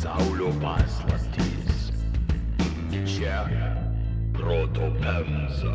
[0.00, 1.92] Pasaulio paslaptys.
[3.04, 3.44] Čia
[4.32, 5.74] proto pemza.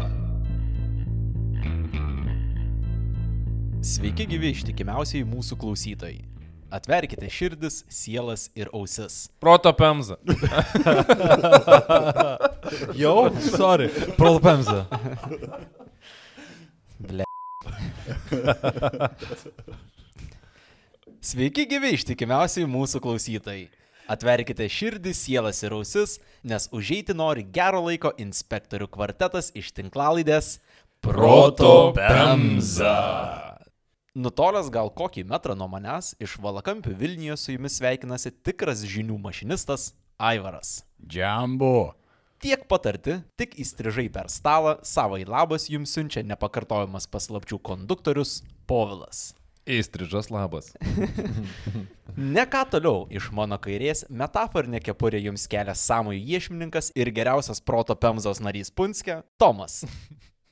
[3.86, 6.26] Sveiki gyvi ištikimiausiai mūsų klausytojai.
[6.74, 9.30] Atverkite širdis, sielas ir ausis.
[9.38, 10.18] Proto pemza.
[13.04, 14.88] Jau, sorry, prolpemza.
[16.98, 17.30] Ble.
[21.22, 23.68] Sveiki gyvi ištikimiausiai mūsų klausytojai.
[24.06, 30.60] Atverkite širdis, sielas ir ausis, nes užeiti nori gero laiko inspektorių kvartetas iš tinklalaidės
[31.02, 32.94] Proto Pemza.
[34.16, 39.90] Nutolęs gal kokį metrą nuo manęs, iš Valakampių Vilniuje su jumis sveikinasi tikras žinių mašinistas
[40.22, 40.84] Aivaras.
[41.02, 41.92] Džambu.
[42.46, 48.38] Tiek patarti, tik įstrižai per stalą, savo į labas jums siunčia nepakartojamas paslapčių konduktorius
[48.70, 49.34] Povilas.
[49.66, 50.74] Įstrižas labas.
[52.16, 57.92] Ne ką toliau, iš mano kairės metaforinė kepurė jums kelia samųjų iešmininkas ir geriausias proto
[58.00, 59.82] pemzos narys Punskė- Tomas.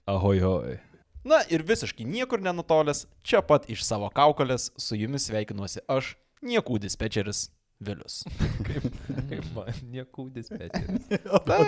[0.03, 0.75] Ahojoj.
[1.23, 6.81] Na ir visiškai niekur nenutolęs, čia pat iš savo kaukolės su jumis sveikinuosi aš, niekų
[6.83, 7.45] dispečeris
[7.85, 8.21] Vilius.
[9.29, 11.07] Kaip man, niekų dispečeris.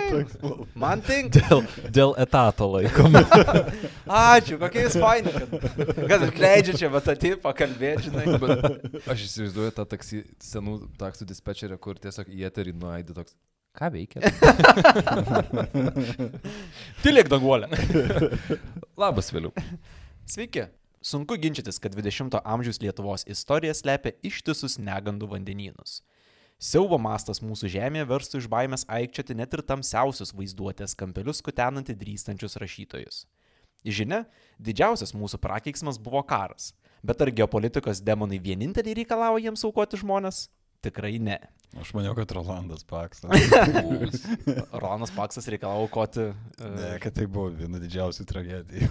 [0.82, 1.40] Man tinka.
[1.40, 1.64] Dėl,
[1.98, 3.16] dėl etato laikom.
[4.20, 5.52] Ačiū, kokie jūs faini, kad,
[6.12, 8.38] kad leidžia čia vat atėjti pakalbėti, žinai.
[8.42, 13.36] Bet aš įsivaizduoju tą taksi, senų taksų dispečerį, kur tiesiog į eterį nuaidė toks.
[13.76, 14.22] Ką veikia?
[17.04, 17.68] Tylėk danguolę.
[18.96, 19.52] Labas vėliau.
[20.24, 20.64] Sveiki.
[21.06, 26.00] Sunku ginčytis, kad 20-ojo amžiaus Lietuvos istorija slepia ištisus negandų vandenynus.
[26.58, 32.58] Siaubo mastas mūsų žemėje verstų iš baimės aikčioti net ir tamsiausius vaizduotės kampelius kutenantį drįstančius
[32.58, 33.20] rašytojus.
[33.86, 34.24] Žinia,
[34.58, 36.72] didžiausias mūsų prakeiksmas buvo karas.
[37.06, 40.48] Bet ar geopolitikos demonai vieninteliai reikalavo jiems aukoti žmonės?
[40.82, 41.38] Tikrai ne.
[41.78, 43.30] Aš maniau, kad Rolandas Paksas.
[44.82, 46.32] Ronas Paksas reikalavo aukoti.
[46.58, 48.90] ne, kad tai buvo viena didžiausių tragedijų.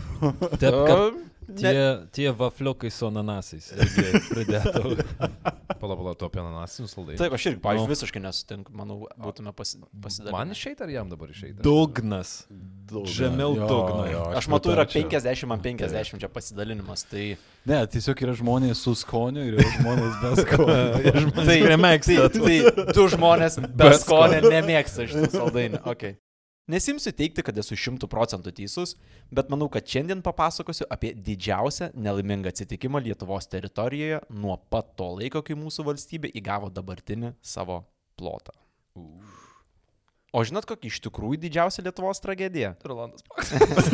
[0.61, 3.71] Taip, kad Ne- tie, tie vafliukai su ananasais.
[3.75, 4.95] irgi Pridėtų.
[5.85, 7.17] Pala, pala, tu apie ananasinius saldai.
[7.19, 7.91] Taip, aš irgi, pavyzdžiui, Nu.
[7.91, 10.33] visiškai nesutinku, manau, būtume pasi pasidalinę.
[10.33, 11.59] Man išeit ar jam dabar išeit?
[11.61, 12.31] Dugnas.
[13.11, 14.05] Žemiau dugno.
[14.39, 17.03] Aš matau, yra 50 ant 50 čia pasidalinimas.
[17.11, 17.25] Tai,
[17.65, 21.31] Ne, tiesiog yra žmonės su skoniu ir žmonės be skonio.
[21.49, 22.27] tai, kurie mėgsta.
[22.33, 25.81] tai, tai du žmonės be skonio nemėgsta šitų saldainių.
[25.93, 26.15] Okay.
[26.65, 28.95] Nesimsiu teikti, kad esu šimtų procentų teisus,
[29.29, 35.43] bet manau, kad šiandien papasakosiu apie didžiausią nelaimingą atsitikimą Lietuvos teritorijoje nuo pat to laiko,
[35.45, 37.83] kai mūsų valstybė įgavo dabartinį savo
[38.17, 38.55] plotą.
[40.35, 42.73] O žinot, kokia iš tikrųjų didžiausia Lietuvos tragedija?
[42.81, 43.93] Rolandas Paksas.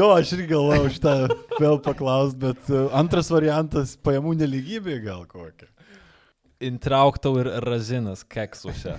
[0.00, 1.12] Jo, aš irgi galvojau šitą
[1.60, 5.68] vėl paklausti, bet uh, antras variantas- pajamų neligybė gal kokia.
[6.58, 8.96] Intrauktau ir razinas keksuose.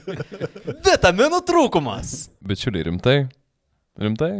[0.86, 2.30] Vitaminų trūkumas!
[2.40, 3.16] Bičiuliai, rimtai?
[4.00, 4.32] Rimtai?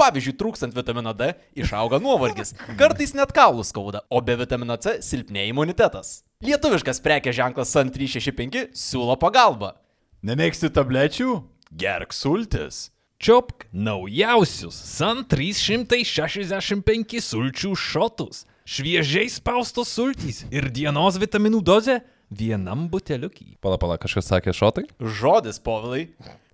[0.00, 5.52] Pavyzdžiui, trūkstant vitamino D išauga nuovargis, kartais net kaulų skauda, o be vitamino C silpnėja
[5.52, 6.22] imunitetas.
[6.44, 9.74] Lietuviškas prekės ženklas SAN 365 siūlo pagalbą.
[10.24, 11.42] Nemėgsti tablečių?
[11.76, 12.88] Gerk sultis.
[13.20, 18.46] Čiopk naujausius SAN 365 sulčių šotus.
[18.70, 21.96] Šviežiai spaustos sultys ir dienos vitaminų dozė
[22.30, 23.56] vienam buteliukį.
[23.58, 24.84] Pala, pala, kažkas sakė šotai?
[25.02, 26.04] Žodis, povilai.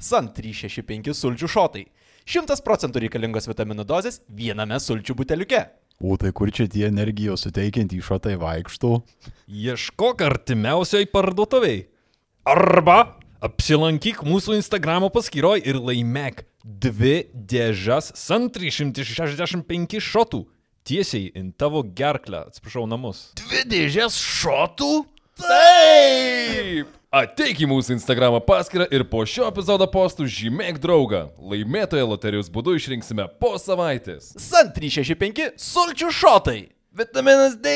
[0.00, 1.82] SAN 365 sulčių šotai.
[2.24, 5.60] 100 procentų reikalingos vitaminų dozės viename sulčių buteliuke.
[6.00, 9.02] O tai kur čia tie energijos suteikiantys šotai vaikšto?
[9.52, 11.84] Ieškok artimiausioj parduotuviai.
[12.48, 12.98] Arba
[13.44, 20.46] apsilankyk mūsų Instagram paskyroje ir laimėk dvi dėžas SAN 365 šotų
[20.86, 23.30] tiesiai į tavo gerklę, atsiprašau, namus.
[23.40, 24.92] Dvi dėžės šotų?
[25.36, 26.94] Taip!
[27.16, 31.26] Ateik į mūsų Instagram paskyrą ir po šio epizodo postų žymėk draugą.
[31.38, 34.34] Laimėtoją loterijos būdu išrinksime po savaitės.
[34.42, 36.58] SAN 365 sulčių šotai.
[36.96, 37.72] Vitaminas D.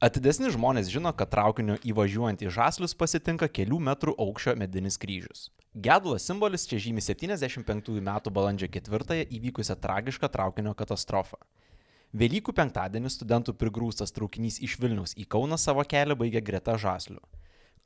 [0.00, 5.50] Atidesni žmonės žino, kad traukiniu įvažiuojant į žaslius pasitinka kelių metrų aukščio medinis kryžius.
[5.74, 11.38] Gedulo simbolis čia žymi 75 metų balandžio 4 įvykusią tragišką traukinio katastrofą.
[12.10, 17.22] Velykų penktadienį studentų prigrūstas traukinys iš Vilniaus į Kauną savo kelią baigė greta žaslių.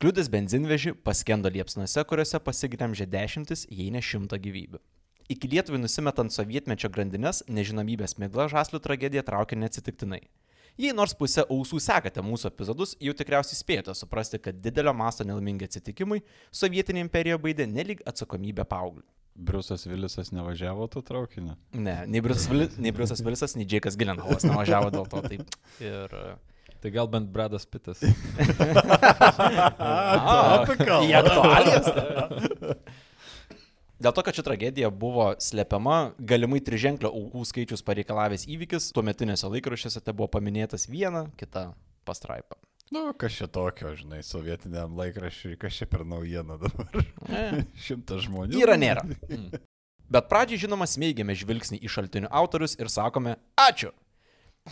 [0.01, 4.81] Kliudęs benzinvežį paskendo liepsnuose, kuriuose pasigremžė dešimtis, jei ne šimtą gyvybių.
[5.29, 10.23] Iki Lietuvai nusimetant sovietmečio grandinės, nežinomybės migla žaslių tragedija traukė neatsitiktinai.
[10.75, 15.69] Jei nors pusę ausų sekate mūsų epizodus, jau tikriausiai spėjote suprasti, kad didelio masto nelaimingi
[15.69, 16.19] atsitikimai
[16.51, 19.05] sovietinė imperija baidė nelig atsakomybę paauglių.
[19.35, 21.55] Briusas Vilisas nevažiavo to traukiniu.
[21.75, 25.23] Ne, nei Briusas, Vili, nei Briusas Vilisas, nei Džekas Gilenhalas nevažiavo dėl to.
[25.27, 25.57] Taip.
[25.83, 26.35] Ir e,
[26.85, 27.97] Tai gal bent Bradas Pitas.
[28.05, 28.13] Į
[31.21, 31.87] aktualijas.
[33.95, 40.03] Dėl to, kad ši tragedija buvo slepiama, galimai triženklio aukų skaičius pareikalavęs įvykis, tuometinėse laikraščiuose
[40.03, 41.69] tai buvo paminėtas viena, kita
[42.07, 42.59] pastraipa.
[42.91, 46.99] Nu, kas čia tokio, žinai, sovietiniam laikraščiui, kas čia per naujieną dabar.
[47.31, 47.63] E.
[47.87, 48.59] Šimtas žmonių.
[48.61, 49.05] Yra nėra.
[50.13, 53.89] Bet pradžiai žinoma smeigiame žvilgsnį į šaltinių autorius ir sakome ačiū.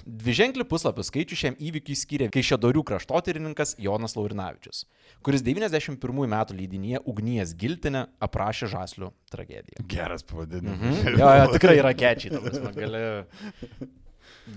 [0.02, 4.88] Dviženklį puslapių skaičių šiam įvykiui skyrė Kaišėdorių kraštotyrininkas Jonas Laurinavičius,
[5.22, 6.00] kuris 91
[6.34, 9.86] metų leidinėje Ugnies giltinė aprašė Žaslių tragediją.
[9.94, 10.82] Geras pavadinimas.
[10.82, 11.20] Mhm.
[11.22, 12.42] Jo, jo, tikrai yra kečiai,
[12.74, 13.04] gali,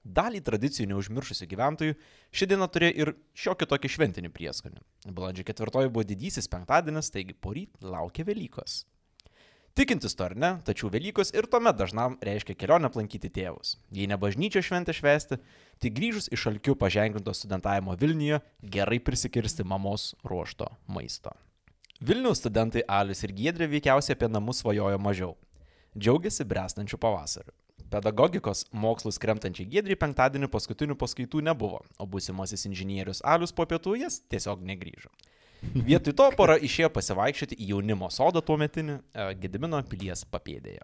[0.05, 1.95] Dalį tradicijų neužmiršusių gyventojų
[2.29, 4.83] ši diena turėjo ir šiokį tokį šventinį prieskonį.
[5.09, 8.83] Balandžio 4 buvo didysis penktadienis, taigi poryt laukia Velykos.
[9.75, 13.73] Tikintis to ar ne, tačiau Velykos ir tuomet dažnam reiškia kelionę aplankyti tėvus.
[13.91, 15.41] Jei ne bažnyčio šventę švesti,
[15.79, 18.39] tai grįžus iš alkių paženklinto studentavimo Vilniuje
[18.75, 21.33] gerai prisikirsti mamos ruošto maisto.
[21.99, 25.35] Vilniaus studentai Alius ir Giedrė veikiausiai apie namus svajojo mažiau.
[25.95, 27.53] Džiaugiasi brestančių pavasariu.
[27.91, 34.19] Pedagogikos mokslus kremtančiai Giedrį penktadienį paskutinių paskaitų nebuvo, o būsimasis inžinierius Alius po pietų jas
[34.27, 35.13] tiesiog negryžo.
[35.63, 40.83] Vietoj to pora išėjo pasivaikščioti į jaunimo sodą tuo metinį e, Gedimino pilies papėdėje.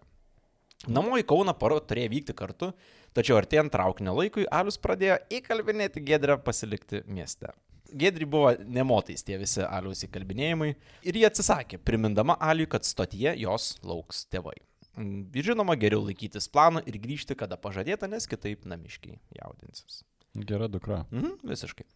[0.90, 2.72] Namo į Kauną pora turėjo vykti kartu,
[3.16, 7.52] tačiau artėjant traukinio laikui Alius pradėjo įkalbinėti Gedrę pasilikti mieste.
[7.92, 10.70] Gedri buvo nemotais tie visi Aliaus įkalbinėjimai
[11.04, 14.56] ir jie atsisakė, primindama Aliui, kad stotyje jos lauks tėvai.
[14.96, 20.02] Ir žinoma, geriau laikytis plano ir grįžti, kada pažadėta, nes kitaip namiškiai jaudinsis.
[20.36, 21.04] Gera dukra.
[21.12, 21.86] Mhm, visiškai.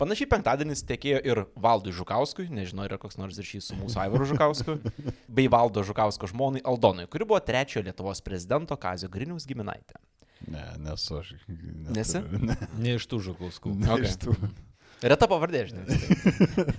[0.00, 4.78] Panašiai penktadienis tekėjo ir Valdui Žukauskui, nežinau, yra koks nors ryšys su mūsų Aivaru Žukausku,
[5.36, 10.00] bei Valdo Žukausko žmonai Aldonui, kuri buvo trečiojo Lietuvos prezidento Kazio Griniaus giminaitė.
[10.50, 11.34] Ne, nesu aš.
[11.48, 11.94] neturiu.
[11.96, 12.22] Nesi?
[12.42, 13.74] Ne, Ne iš tų žaklauskų.
[13.78, 14.08] ne Okay.
[14.10, 14.36] iš tų.
[15.02, 16.74] Reta pavardė, žinai.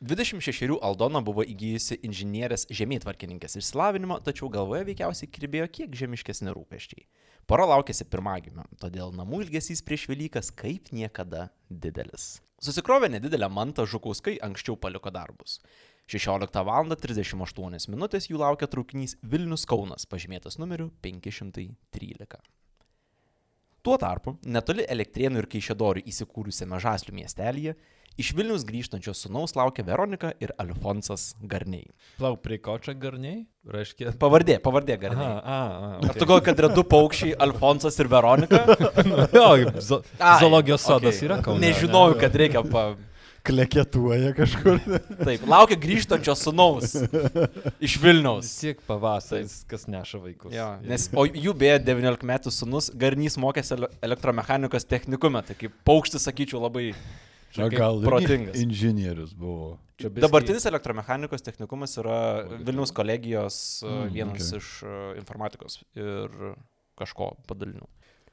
[0.00, 7.02] 26 Aldona buvo įgyjusi inžinierės žemėtvarkininkės išsilavinimą, tačiau galvoje veikiausiai kirbėjo kiek žemiškesni rūpeščiai.
[7.50, 12.36] Pora laukėsi pirmagimio, todėl namų ilgesys prieš Velykas kaip niekada didelis.
[12.62, 15.58] Susikrovė nedidelę mantą žukauskai anksčiau paliko darbus.
[16.08, 16.94] 16 val.
[16.96, 18.06] 38 min.
[18.08, 22.40] jų laukia traukinys Vilnius Kaunas, pažymėtas numeriu 513.
[23.84, 27.76] Tuo tarpu, netoli Elektrienų ir Keišėdorių įsikūrusiame Žaslių miestelėje,
[28.18, 31.86] iš Vilnius grįžtančios sunaus laukia Veronika ir Alfonsas Garniai.
[32.18, 33.44] Plauk, prie ko čia garniai?
[33.68, 34.16] Reiškia.
[34.18, 35.28] Pavardė, pavardė Garniai.
[35.38, 35.92] a, a.
[36.08, 38.64] Ar tu galvoji, kad yra du paukščiai, Alfonsas ir Veronika?
[39.38, 39.52] Jo,
[39.84, 41.62] zo, zoologijos sodas yra kaune.
[41.68, 42.90] Nežinojau, kad reikia pa...
[43.46, 44.80] Kleketuoja kažkur.
[45.22, 46.96] Taip, laukia grįžtančios sunaus
[47.84, 48.50] iš Vilniaus.
[48.60, 50.52] Tiek pavasaris, kas neša vaikus.
[50.54, 55.76] Jo, nes, o jų beje 19 metų sunus Garnys mokėsi ele- elektromechanikos technikume, tai kaip
[55.88, 56.90] paukštis, sakyčiau, labai
[57.56, 58.58] Na gal protingas.
[58.60, 59.78] inžinierius buvo.
[59.98, 62.18] Dabartinis elektromechanikos technikumas yra
[62.60, 64.58] Vilniaus kolegijos mm, vienas okay.
[64.58, 64.60] okay.
[64.60, 66.36] iš e, informatikos ir
[67.00, 67.88] kažko padalinių.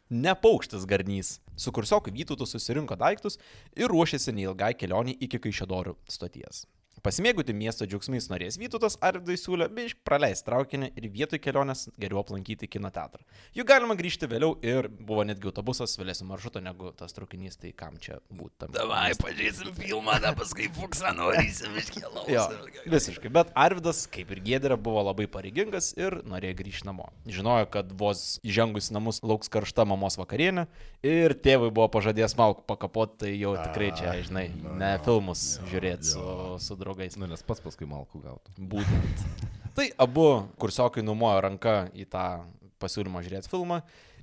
[0.09, 1.39] Ne paukštis garnys.
[1.57, 3.39] Su kursioku Vytautu susirinko daiktus
[3.74, 6.65] ir ruošėsi neilgai kelionį iki Kaišėdorių stoties.
[7.05, 12.65] Pasimėgauti miesto džiaugsmais norės Vytautas Arvidai siūlė beišk praleisti traukinį ir vietoj kelionės geriau aplankyti
[12.65, 13.21] kino teatrą.
[13.53, 18.00] Juk galima grįžti vėliau ir buvo netgi autobusas vėlesnio maršruto negu tas traukinys, tai kam
[18.01, 18.74] čia būtų tam.
[18.74, 22.24] Davai, pažiūrėsim filmą, tada paskui fuksą norysim iškėlau.
[22.31, 22.47] Jo,
[22.89, 23.29] visiškai.
[23.38, 27.12] Bet Arvidas, kaip ir Gėdera, buvo labai pareigingas ir norėjo grįžti namo.
[27.29, 30.65] Žinojo, kad vos įžengus į namus lauks karšta mamos vakarienė
[31.05, 34.47] ir tėvui buvo pažadėjęs malku pakapot, tai jau tikrai čia, žinai,
[34.81, 36.25] ne filmus žiūrėti su,
[36.65, 37.15] su draugais.
[37.19, 38.55] Nu, nes pats paskui malkų gautų.
[38.57, 39.23] Būtent.
[39.75, 42.45] Tai abu kursiokai numojo ranką į tą
[42.79, 43.81] pasiūlymą žiūrėti filmą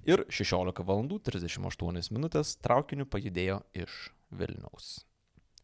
[0.08, 1.04] ir 16 val.
[1.04, 5.04] 38 minutės traukiniu pajudėjo iš Vilniaus.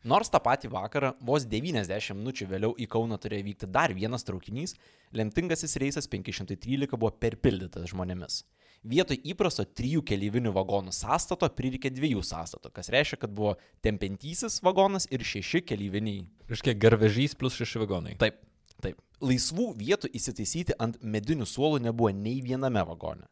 [0.04, 4.76] Nors tą patį vakarą, vos 90 minučių vėliau į Kauną turėjo vykti dar vienas traukinys,
[5.12, 8.44] lemtingasis reisas 513 buvo perpildytas žmonėmis.
[8.86, 15.08] Vietoj įprasto trijų keleivinių vagonų sąstato prireikė dviejų sąstato, kas reiškia, kad buvo tempiantysis vagonas
[15.10, 18.14] ir šeši keleiviniai Reiškia, garvežys plus šeši vagonai.
[18.20, 18.38] Taip,
[18.80, 19.00] taip.
[19.20, 23.26] Laisvų vietų įsitaisyti ant medinių suolų nebuvo nei viename vagone.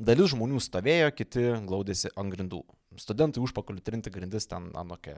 [0.00, 2.62] Dalis žmonių stovėjo, kiti glaudėsi ant grindų.
[3.00, 5.14] Studentai užpakaliu trinti grindis ten anokia.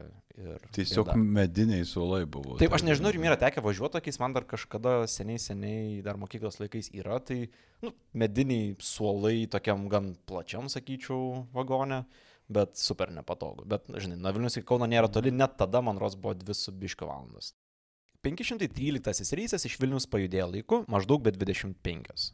[0.75, 1.17] Tiesiog bėda.
[1.39, 2.59] mediniai suolai buvo.
[2.61, 6.19] Taip, aš nežinau, ar jums yra tekę važiuoti tokiais, man dar kažkada seniai, seniai, dar
[6.21, 7.49] mokyklos laikais yra, tai
[7.83, 12.05] nu, mediniai suolai tokiam gan plačiam, sakyčiau, vagone,
[12.47, 13.67] bet super nepatogu.
[13.67, 16.75] Bet, žinai, nuo Vilnius iki Kauno nėra toli, net tada, man ros, buvo 2 su
[16.79, 17.55] biškio valandos.
[18.25, 22.31] 513 reisas iš Vilnius pajudėjo laiku maždaug be 25.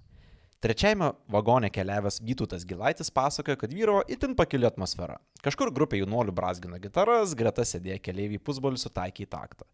[0.61, 5.17] Trečiajame vagone keliavęs Vytautas Gilaitis pasakoja, kad vyravo itin pakili atmosfera.
[5.41, 9.65] Kažkur grupė jaunuolių brazgino gitaras, greta sėdėjo keliaiviai pusbolių sutaikė į taktą.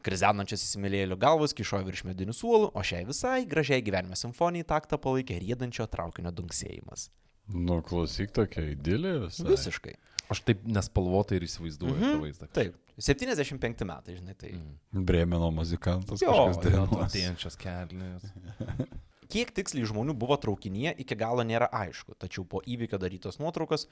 [0.00, 5.36] Krizenančias įsimylėjėlių galvos kišo virš medinių suolų, o šiai visai gražiai gyvenime simfonijai taktą palaikė
[5.42, 7.10] rėdančio traukinio dunksėjimas.
[7.52, 9.44] Nu, klausyk tokia idilė visai.
[9.50, 9.94] Visiškai.
[10.32, 12.16] Aš taip nespalvotai ir įsivaizduoju Mhm.
[12.16, 12.48] tą vaizdą.
[12.54, 12.76] Taip.
[12.96, 14.54] 75 metai, žinai, tai.
[14.94, 16.48] Brėmeno muzikantas Jo.
[16.48, 18.24] Atėjančios kelnės.
[19.30, 23.86] Kiek tiksliai žmonių buvo traukinyje iki galo nėra aišku, tačiau po įvykio darytos nuotraukos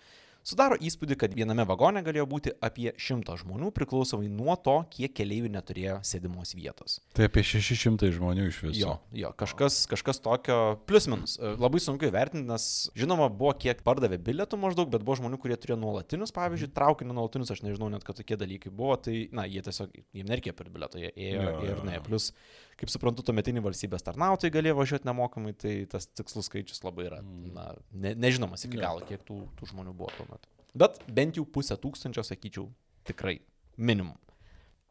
[0.49, 5.50] sudaro įspūdį, kad viename vagone galėjo būti apie 100 žmonių priklausomai nuo to, kiek keleivių
[5.55, 6.99] neturėjo sėdimos vietos.
[7.17, 8.78] Tai apie 600 žmonių iš viso.
[8.81, 11.37] Jo, jo kažkas, kažkas tokio, plus minus.
[11.38, 15.59] E, Labai sunku įvertinti, nes žinoma buvo kiek pardavė bilietų maždaug, bet buvo žmonių, kurie
[15.61, 19.64] turėjo nuolatinius, pavyzdžiui, traukinių nuolatinius, aš nežinau net, kad tokie dalykai buvo, tai, na, jie
[19.67, 21.99] tiesiog, jiems nereikėjo per bilietą, jie ėjo Jo, ir ne.
[22.05, 22.31] Plus,
[22.78, 27.19] kaip suprantu, tuometiniai valstybės tarnautojai galėjo važiuoti nemokamai, tai tas tikslus skaičius labai yra,
[27.55, 30.38] na, ne, nežinomas iki galo, kiek tų, tų žmonių buvo tuo metu.
[30.78, 32.68] Bet bent jau pusę tūkstančio, sakyčiau,
[33.08, 33.38] tikrai,
[33.76, 34.18] minimum.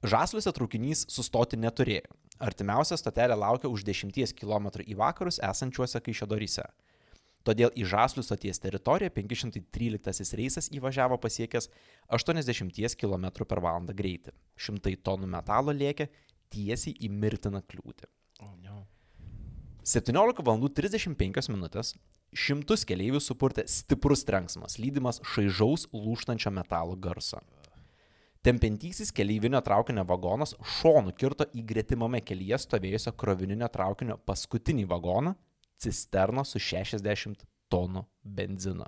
[0.04, 2.10] Žasliuose traukinys sustoti neturėjo.
[2.44, 6.66] Artimiausia stotelė laukia už 10 km į vakarus esančiuose Kaišėdoryse.
[7.48, 11.70] Todėl į Žaslių stoties teritoriją 513 reisas įvažiavo pasiekęs
[12.20, 14.36] 80 km per valandą greitį.
[14.60, 16.12] Šimtai tonų metalo lėkė
[16.52, 18.12] tiesiai į mirtiną kliūtį.
[19.88, 20.60] 17 val.
[20.68, 21.94] 35 minutės
[22.36, 27.40] šimtus keleivių supurtė stiprus trenksmas, lydimas šaižaus lūštančio metalo garso.
[28.44, 35.36] Tempiantysis keleivinio traukinio vagonas šonu kirto į gretimame kelyje stovėjusio krovininio traukinio paskutinį vagoną-
[35.84, 38.86] cisterną su 60 tonų benzino.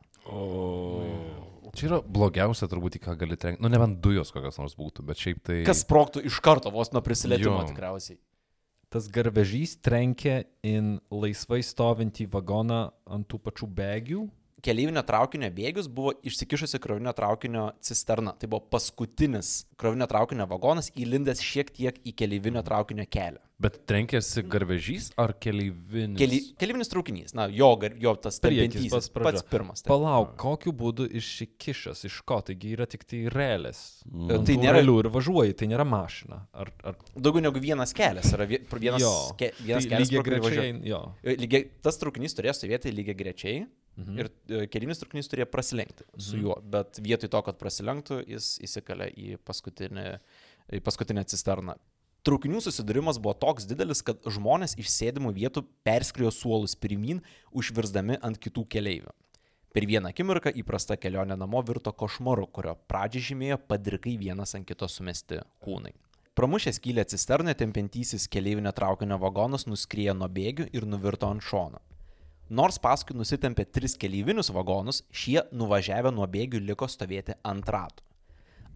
[1.76, 3.62] Čia yra blogiausia turbūt, ką gali trenkti.
[3.62, 5.64] Nu, nebent dujos kokios nors būtų, bet šiaip tai...
[5.64, 7.68] Kas sproktų iš karto vos nuo prisilietimo Jo.
[7.72, 8.18] tikriausiai.
[8.90, 10.74] Tas garvežys trenkė į
[11.14, 14.24] laisvai stovintį vagoną ant tų pačių begių.
[14.66, 18.34] Keleivinio traukinio bėgius buvo išsikišusi krovinio traukinio cisterna.
[18.40, 23.40] Tai buvo paskutinis krovinio traukinio vagonas įlindęs šiek tiek į keleivinio traukinio kelią.
[23.60, 26.16] Bet trenkėsi garvežys ar keleivinis?
[26.20, 29.42] Keli, keleivinis traukinys, na, jo, jo tas tempiantysis, pats pradžia.
[29.42, 29.82] pats pirmas.
[29.84, 29.90] taip.
[29.92, 33.82] Palauk, kokiu būdu išsikišęs, iš ko, taigi yra tik tai relės.
[34.08, 36.46] Tai Tai nėra- lių ir važiuoji, tai nėra mašina.
[36.54, 40.12] Ar, ar Daugiau negu vienas kelias yra vienas, jo, ke, vienas tai kelias.
[40.16, 41.02] lygiai grečiai, jo.
[41.44, 43.68] Lygiai, tas traukinys turėjo stovėti lygiai grečiai
[44.00, 44.18] mhm.
[44.20, 46.24] ir e, kelinis traukinys turėjo prasilenkti mhm.
[46.26, 50.10] su juo, bet vietoj to, kad prasilenktų, jis įsikalė į paskutinį,
[50.80, 51.78] į paskutinę cisterną.
[52.28, 57.22] Traukinių susidūrimas buvo toks didelis, kad žmonės iš sėdimų vietų perskriejo suolus pirmin,
[57.56, 59.14] užvirsdami ant kitų keleivių.
[59.70, 64.90] Per vieną akimirką įprasta kelionė namo virto košmaru, kurio pradžią žymėjo padrikai vienas ant kito
[64.90, 65.94] sumesti kūnai.
[66.40, 71.82] Pramušęs skylę cisternę tempiantysis keleivinio traukinio vagonas nuskriejo nuo bėgių ir nuvirto ant šono.
[72.50, 78.06] Nors paskui nusitempė tris keleivinius vagonus, šie nuvažiavę nuo bėgių liko stovėti ant ratų.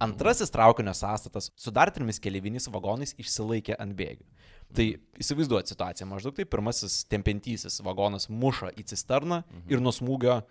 [0.03, 4.25] Antrasis traukinio sąstatas su dar trimis keleiviniais vagonais išsilaikė ant bėgių.
[4.73, 4.85] Tai
[5.21, 10.41] įsivaizduoju situaciją maždaug tai pirmasis tempiantysis vagonas muša į cisterną ir nuo smūgio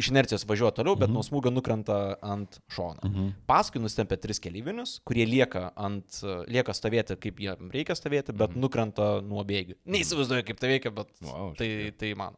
[0.00, 3.10] iš inercijos važiuoja toliau, bet nuo smūgio nukrenta ant šono.
[3.48, 6.20] Paskui nustempia tris keleivinius, kurie lieka, ant,
[6.52, 9.78] lieka stovėti, kaip jiem reikia stovėti, bet nukrenta nuo bėgių.
[9.96, 12.36] Neįsivaizduoju, kaip tai veikia, bet Vau, tai, tai man.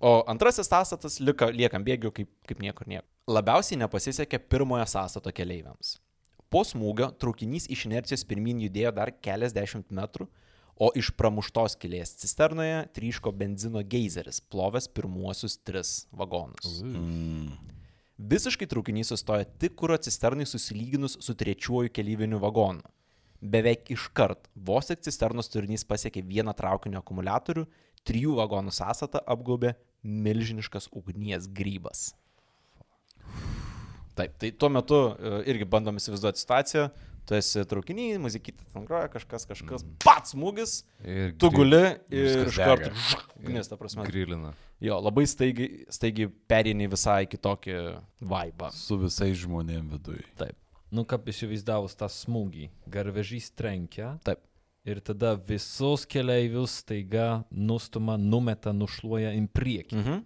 [0.00, 3.06] O antrasis sąstatas lieka, lieka ant bėgių kaip, kaip niekur nieko.
[3.30, 5.98] Labiausiai nepasisekė pirmojo sąstato keleiviams.
[6.50, 10.26] Po smūgio traukinys iš inercijos pirmin judėjo dar keliasdešimt metrų,
[10.80, 16.80] o iš pramuštos kilės cisternoje tryško benzino geizeris, plovęs pirmuosius tris vagonus.
[18.30, 22.84] Visiškai traukinys sustojo tik kuro cisternai susilyginus su trečiuoju keleiviniu vagonu.
[23.40, 27.64] Beveik iškart, vos tik cisternos turinys pasiekė vieną traukinio akumuliatorių,
[28.04, 32.10] trijų vagonų sąstatą apgaubė milžiniškas ugnies grybas.
[34.16, 36.90] Taip, tai tuo metu e, irgi bandom įsivaizduoti situaciją.
[37.30, 40.72] Tu esi traukiniai, muzikytė ten groja, kažkas, kažkas, pats smūgis,
[41.06, 41.78] Ir tu guli
[42.10, 42.90] ir iš karto
[43.38, 44.02] ugnis, ta prasme.
[44.08, 44.50] Grilina.
[44.82, 47.76] Jo, labai staigiai, staigiai perėjai visai kitokį
[48.32, 48.72] vaibą.
[48.74, 50.26] Su visais žmonėm viduje.
[50.40, 50.56] Taip,
[50.90, 54.40] Nu, kaip įsivaizdavus tą smūgį, garvežys trenkia taip.
[54.84, 59.96] ir tada visus keleivius staiga nustuma, numeta, nušluoja į priekį.
[60.02, 60.24] Mhm.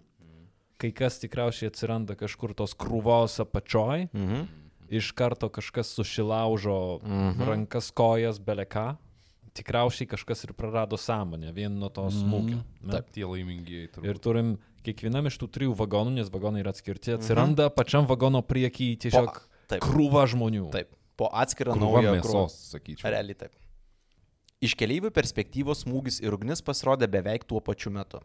[0.81, 4.47] Kai kas tikriausiai atsiranda kažkur tos krūvos apačioj, Mhm.
[4.89, 7.41] Iš karto kažkas sušilaužo Mhm.
[7.47, 8.97] rankas, kojas, beleką.
[9.55, 12.59] Tikriausiai kažkas ir prarado sąmonę vien nuo to smūgio.
[12.83, 12.91] ne?
[12.91, 14.05] Taip, tie laimingieji turbūt.
[14.09, 18.97] Ir turim kiekvienam iš tų trijų vagonų, nes vagonai yra atskirti, atsiranda pačiam vagono priekyje
[19.07, 19.81] tiesiog taip.
[19.81, 20.71] krūva žmonių.
[20.71, 23.07] Taip, po atskirą naują mėsos, sakyčiau.
[23.09, 23.51] Realiai taip.
[24.61, 28.19] Iš keleivių perspektyvos smūgis ir ugnis pasirodė beveik tuo pačiu metu.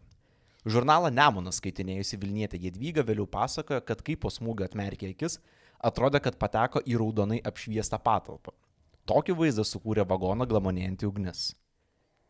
[0.67, 5.38] Žurnalą Nemonas skaitinėjusi Vilnietė Jedvyga vėliau pasakojo, kad kai po smūgio atmerkė akis,
[5.81, 8.53] atrodė, kad pateko į raudonai apšviestą patalpą.
[9.09, 11.50] Tokį vaizdą sukūrė vagoną glamonėjantį ugnis.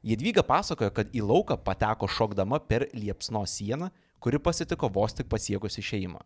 [0.07, 5.77] Jedvyga pasakojo, kad į lauką pateko šokdama per liepsno sieną, kuri pasitiko vos tik pasiekus
[5.83, 6.23] išeimą.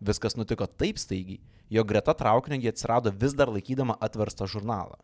[0.00, 4.96] Viskas nutiko taip staigiai, jog greta traukinio jie atsirado vis dar laikydama atverstą žurnalą.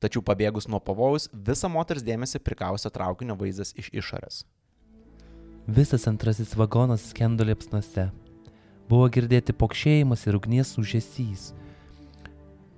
[0.00, 4.44] Tačiau pabėgus nuo pavojus, visą moters dėmesį prikausė traukinio vaizdas iš išorės.
[5.66, 8.08] Visas antrasis vagonas skendo liepsnose.
[8.90, 11.50] Buvo girdėti pokšėjimas ir ugnies užėsys.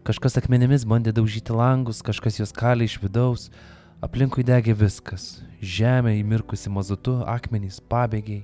[0.05, 3.47] Kažkas akmenimis bandė daužyti langus, kažkas juos kalė iš vidaus.
[4.03, 5.41] Aplinkui degė viskas.
[5.63, 8.43] Žemė įmirkusi mazutu, akmenys, pabėgiai.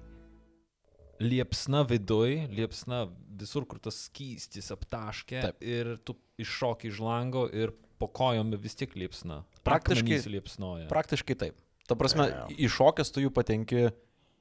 [1.19, 3.09] Liepsna viduj, liepsna
[3.41, 5.61] visur, kur tas skystis aptaškė Taip.
[5.67, 9.43] ir tu iššoki iš lango ir po kojom vis tiek liepsna.
[9.67, 10.87] Praktiškai- liepsnoja.
[10.89, 11.59] Praktiškai taip.
[11.89, 13.91] Ta prasme, iššokęs tu jų patenki,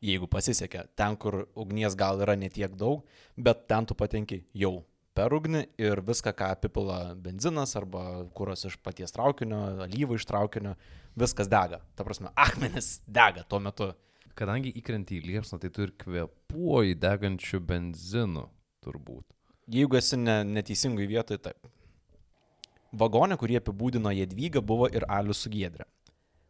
[0.03, 3.05] jeigu pasisekė, ten, kur ugnies gal yra netiek daug,
[3.37, 4.81] bet ten tu patenki jau
[5.17, 10.75] per ugnį ir viską, ką apipila benzinas arba kuras iš paties traukinio, alyvų iš traukinio,
[11.17, 11.81] viskas dega.
[11.97, 13.89] Ta prasme, akmenis dega tuo metu.
[14.37, 18.45] Kadangi įkrenti į liepsną, tai tu ir kvepuoji degančių benzinų,
[18.85, 19.25] turbūt.
[19.73, 21.65] Jeigu esi ne, neteisingai vietoje, taip.
[22.97, 25.89] Vagonė, kurį apibūdino Jedvyga, buvo ir Alius su Giedre.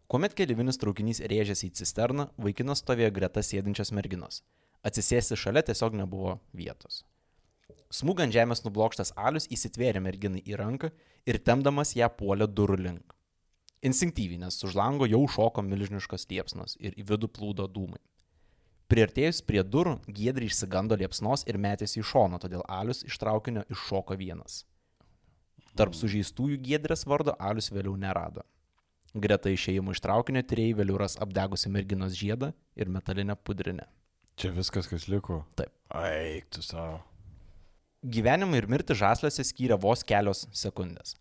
[0.08, 4.40] Kuomet keliavinis traukinys rėžėsi į cisterną, vaikinas stovėjo greta sėdinčios merginos.
[4.88, 7.02] Atsisėsti šalia tiesiog nebuvo vietos.
[7.92, 10.94] Smūgant žemės nublokštas Alius įsitvėrė merginai į ranką
[11.28, 13.16] ir temdamas ją puolė durų link.
[13.84, 18.00] Instinktyviai, nes už lango jau šoko milžiniškos liepsnos ir į vidų plūdo dūmai.
[18.88, 24.16] Priartėjus prie durų, Giedri išsigando liepsnos ir metėsi į šoną, todėl Alius iš traukinio iššoko
[24.16, 24.62] vienas.
[25.76, 28.48] Tarp sužeistųjų Giedrės vardo Alius vėliau nerado.
[29.16, 33.88] Greta išėjimo iš traukinio tyrėjai vėliau ras apdegusi merginos žiedą ir metalinę pudrinę.
[34.38, 35.44] Čia viskas, kas liko.
[35.58, 35.72] Taip.
[35.96, 37.00] Eik tu savo.
[38.06, 41.16] Gyvenimą ir mirtį žasliuose skyrė vos kelios sekundės.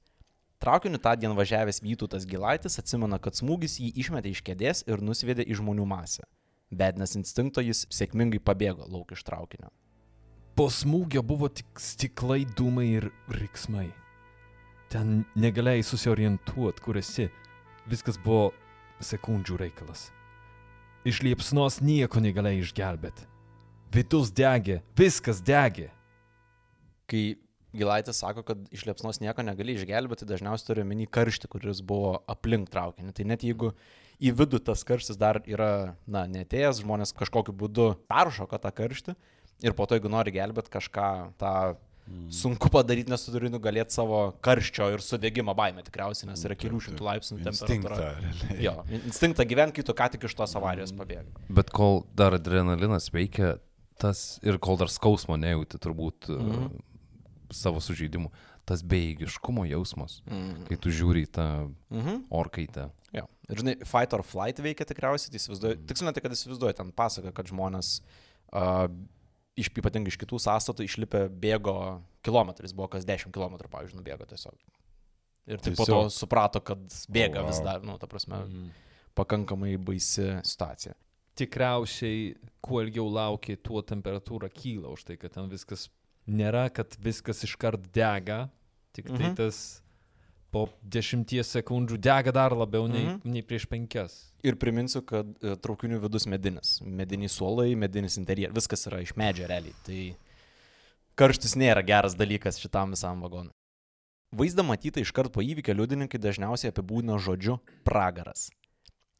[0.60, 5.44] Traukiniu tą dieną važiavęs Vytautas Gilaitis atsimena, kad smūgis jį išmetė iš kėdės ir nusviedė
[5.44, 6.24] į žmonių masę.
[6.70, 9.70] Bet nes instinkto jis sėkmingai pabėgo lauk iš traukinio.
[10.56, 13.90] Po smūgio buvo tik stiklai, dūmai ir riksmai.
[14.92, 17.28] Ten negalėjai susiorientuoti, kur esi.
[17.86, 18.50] Viskas buvo
[19.04, 20.08] sekundžių reikalas.
[21.06, 23.26] Iš liepsnos nieko negalėjai išgelbėti.
[23.94, 25.92] Vidus degė, viskas degė.
[27.06, 27.36] Kai
[27.76, 32.72] Gilaitis sako, kad iš liepsnos nieko negali išgelbėti, dažniausiai turi meni karštį, kuris buvo aplink
[32.72, 33.14] traukinį.
[33.14, 33.70] Tai net jeigu
[34.18, 39.14] į vidų tas karštis dar yra, na, netėjęs, žmonės kažkokiu būdu peršoka tą karštį
[39.62, 41.52] ir po to, jeigu nori gelbėti kažką, tą
[42.30, 46.80] sunku padaryti, nes tu turi nugalėti savo karščio ir sudegimo baimę tikriausiai, nes yra kelių
[46.86, 47.68] šimtų laipsnių Instinktą.
[47.72, 48.12] temperatūra.
[48.22, 48.58] realiai.
[48.62, 51.46] Jo, instinktą gyventi, kai tu ką tik iš tos avarijos pabėgai.
[51.50, 53.56] Bet kol dar adrenalinas veikia,
[53.98, 56.68] tas ir kol dar skausmo nejauti turbūt mm.
[57.56, 58.30] savo sužeidimų,
[58.66, 60.64] tas beigiškumo jausmas, Mm.
[60.68, 61.46] kai tu žiūri į tą
[61.94, 62.24] Mhm.
[62.30, 62.90] orkaitę.
[63.14, 63.26] Jo.
[63.48, 66.90] Ir žinai, fight or flight veikia tikriausiai, tai įsivaizduoju, tiksliau ne tai, kad įsivaizduoju, ten
[66.92, 68.00] pasaka, kad žmonės
[68.52, 68.88] uh,
[69.56, 71.76] iš, ypatingai iš kitų sąstatų išlipę bėgo
[72.26, 74.56] kilometrais, buvo kas 10 km, pavyzdžiui, nubėgo tiesiog.
[75.46, 76.80] Ir tik po to suprato, kad
[77.12, 78.40] bėga O, vis dar, nu, ta prasme,
[79.14, 80.96] pakankamai baisi situacija.
[81.36, 85.86] Tikriausiai, kuo ilgiau lauki, tuo temperatūra kyla už tai, kad ten viskas
[86.26, 88.48] nėra, kad viskas iškart dega,
[88.96, 89.34] tik tai Mhm.
[89.36, 89.82] tas
[90.56, 93.32] po dešimties sekundžių dega dar labiau nei, Mhm.
[93.32, 94.32] nei prieš penkias.
[94.42, 96.80] Ir priminsiu, kad e, traukinių vidus medinis.
[96.80, 99.74] Mediniai suolai, medinis interjeras, viskas yra iš medžio realiai.
[99.84, 100.00] Tai
[101.16, 103.52] karštis nėra geras dalykas šitam visam vagonui.
[104.36, 108.48] Vaizdą matyti iškart po įvykio liudininkai dažniausiai apibūdina žodžiu pragaras.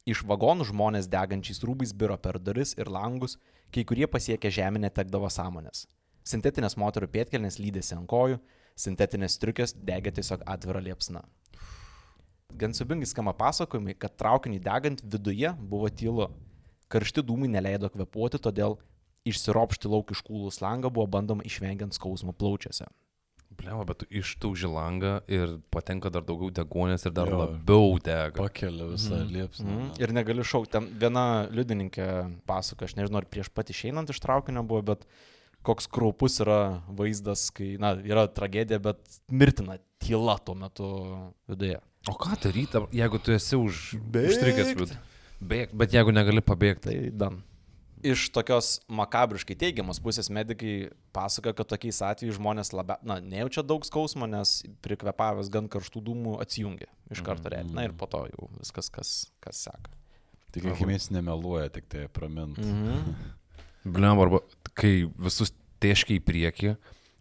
[0.07, 3.37] Iš vagonų žmonės degančiais rūbais biro per duris ir langus,
[3.71, 5.85] kai kurie pasiekę žemę netekdavo sąmonės.
[6.27, 8.39] Sintetinės moterų pėtkelnės lydėsi ant kojų,
[8.77, 11.23] sintetinės striukės degė tiesiog atvira liepsna.
[12.57, 16.29] Gan subingai skamba pasakojimai, kad traukinį degant viduje buvo tylu.
[16.89, 18.77] Karšti dūmai neleido kvepuoti, todėl
[19.27, 22.87] išsiropšti lauk iš kūlų slangą buvo bandoma išvengiant skausmo plaučiuose.
[23.57, 27.37] Blema, bet tu ištauži langą ir patenka dar daugiau degonės ir dar Jo.
[27.41, 28.35] labiau dega.
[28.37, 29.31] Pakelia visą Mhm.
[29.33, 29.65] liepsną.
[29.77, 29.99] Mm.
[29.99, 32.07] Ir negaliu šaukti, ten viena liudininkė
[32.45, 35.05] pasako, aš nežinau, ar prieš pat išeinant iš traukinio buvo, bet
[35.67, 40.87] koks kraupus yra vaizdas, kai, na, yra tragedija, bet mirtina tyla tuo metu
[41.49, 41.81] viduje.
[42.07, 43.83] O ką daryti, jeigu tu esi už...
[43.99, 44.95] Užstrigęs vid.
[45.37, 46.87] Bėg, bet jeigu negali pabėgti.
[46.87, 47.41] Tai dan.
[48.07, 53.85] Iš tokios makabriškai teigiamos pusės medikai pasako, kad tokiais atvejais žmonės labiau, na, nejaučia daug
[53.85, 57.73] skausmo, nes prikvepavęs gan karštų dūmų atsijungia iš karto realiai.
[57.73, 59.91] Na ir po to jau viskas, kas, kas seka.
[60.55, 62.61] Tik jis nemeluoja, tik tai pramint.
[62.61, 63.17] Mhm.
[63.87, 64.41] Blem, arba
[64.77, 66.71] kai visus tieškiai į priekį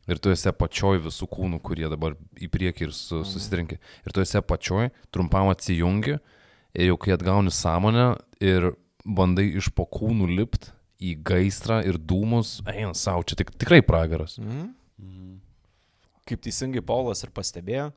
[0.06, 3.80] ir tu esi pačioj visų kūnų, kurie dabar į priekį ir su, susitrinkia.
[4.06, 6.16] Ir tu esi pačioj, trumpam atsijungi
[6.76, 8.08] ir jau kai atgauni sąmonę
[8.44, 8.72] ir
[9.06, 10.70] bandai iš po kūnų lipt
[11.02, 14.38] į gaisrą ir dūmus, eina savo, čia tik, tikrai pragaras.
[14.40, 14.72] Mhm.
[15.02, 15.34] Mhm.
[16.26, 17.90] Kaip teisingai Paulas ir pastebėjo,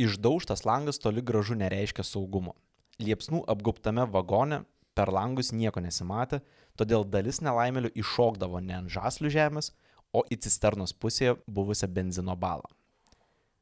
[0.00, 2.56] išdaužtas langas toli gražu nereiškia saugumo.
[3.00, 4.64] Liepsnų apgaubtame vagone
[4.96, 6.40] per langus nieko nesimatė,
[6.80, 9.72] todėl dalis nelaimėlių iššokdavo ne ant žaslių žemės,
[10.16, 12.66] o į cisternos pusėje buvusią benzino balą.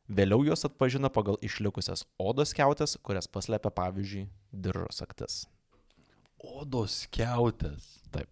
[0.09, 5.43] Vėliau juos atpažino pagal išlikusias odos keutės, kurias paslėpė pavyzdžiui diržo saktis.
[6.41, 7.99] Odos keutės.
[8.15, 8.31] Taip.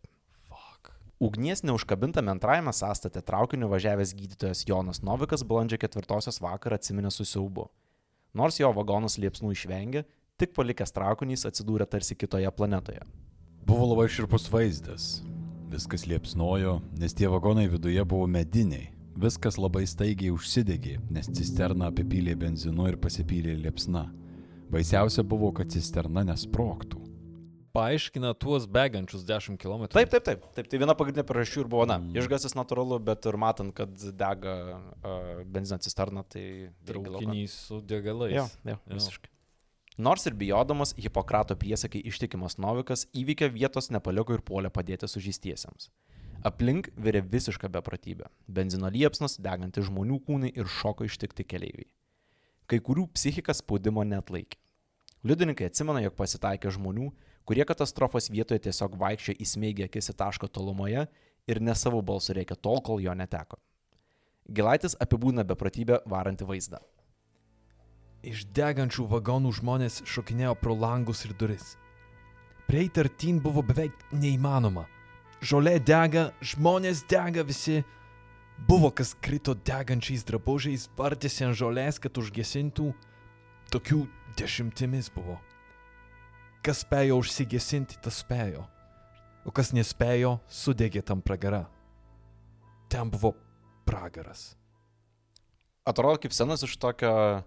[1.16, 7.70] Ugnies neužkabintame antrajame sąstate traukiniu važiavęs gydytojas Jonas Novikas balandžio ketvirtosios vakarą atsiminė su siaubu.
[8.36, 10.02] Nors jo vagonas liepsnų išvengė,
[10.36, 13.00] tik palikęs traukinys atsidūrė tarsi kitoje planetoje.
[13.66, 15.04] Buvo labai širpus vaizdas.
[15.72, 18.92] Viskas liepsnojo, nes tie vagonai viduje buvo mediniai.
[19.18, 24.04] Viskas labai staigiai užsidegė, nes cisterna apipylė benzinu ir pasipylė liepsna.
[24.70, 27.02] Baisiausia buvo, kad cisterna nesproktų.
[27.74, 29.88] Paaiškina tuos bėgančius 10 km.
[29.90, 30.46] Taip, taip, taip.
[30.54, 34.58] taip tai viena pagrindinė priežasčių ir buvo, na, išgasis natūralu, bet ir matant, kad dega
[34.78, 36.70] uh, benzino cisterna, tai...
[36.86, 38.38] Traukinys su degalais.
[38.38, 38.94] Jo, jo, Jo.
[38.94, 39.34] visiškai.
[39.96, 45.88] Nors ir bijodamas Hipokrato priesakai ištikimas Novikas įvykio vietos nepaliko ir puolė padėti sužystiesiems.
[46.44, 48.28] Aplink virė visiška beprotybė.
[48.46, 51.88] Benzino liepsnas, deganti žmonių kūnai ir šoko ištikti keleiviai.
[52.68, 54.60] Kai kurių psichika spaudimo net laikė.
[55.24, 57.08] Liudininkai atsimena, jog pasitaikė žmonių,
[57.48, 61.06] kurie katastrofos vietoje tiesiog vaikščiojo įsmeigę akis į tašką tolumoje
[61.48, 63.56] ir ne savo balsu reikia tol, kol jo neteko.
[64.46, 66.84] Gilaitis apibūdina beprotybę varantį vaizdą.
[68.26, 71.76] Iš degančių vagonų žmonės šokinėjo pro langus ir duris.
[72.66, 74.88] Prieiti artin buvo beveik neįmanoma.
[75.46, 77.84] Žolė dega, žmonės dega visi.
[78.66, 82.88] Buvo kas krito degančiais drabužiais, vartėsi ant žolės, kad užgesintų.
[83.70, 84.00] Tokių
[84.40, 85.38] dešimtimis buvo.
[86.66, 88.64] Kas spėjo užsigesinti, tas spėjo.
[89.46, 91.68] O kas nespėjo, sudegė tam pragara.
[92.90, 93.36] Ten buvo
[93.86, 94.56] pragaras.
[95.86, 97.44] atrodo kaip senas iš tokio,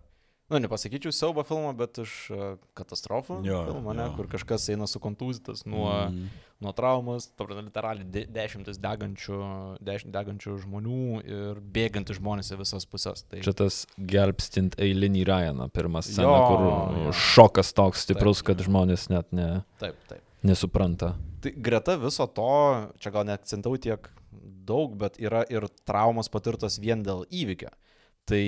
[0.49, 2.45] nu, nepasakyčiau siaubo filmo, bet iš uh,
[2.77, 4.15] katastrofų Jo, filmo, ne, jo.
[4.17, 6.45] kur kažkas eina sukontūzytas nuo, mm.
[6.59, 9.37] Nuo traumas, tada literaliai de, dešimtis degančių,
[9.79, 13.21] dešimt degančių žmonių ir bėgantys žmonės į visas pusės.
[13.31, 16.65] Tai Čia tas gelbstint eilinį Ryaną, pirmą sceną, Jo, kur
[17.05, 17.13] jo.
[17.15, 19.47] šokas toks stiprus, kad žmonės net ne,
[19.79, 20.19] taip, taip.
[20.43, 21.13] nesupranta.
[21.39, 22.51] Tai greta viso to,
[22.99, 24.11] čia gal neakcentau tiek
[24.67, 27.71] daug, bet yra ir traumos patirtos vien dėl įvykio.
[28.29, 28.41] Tai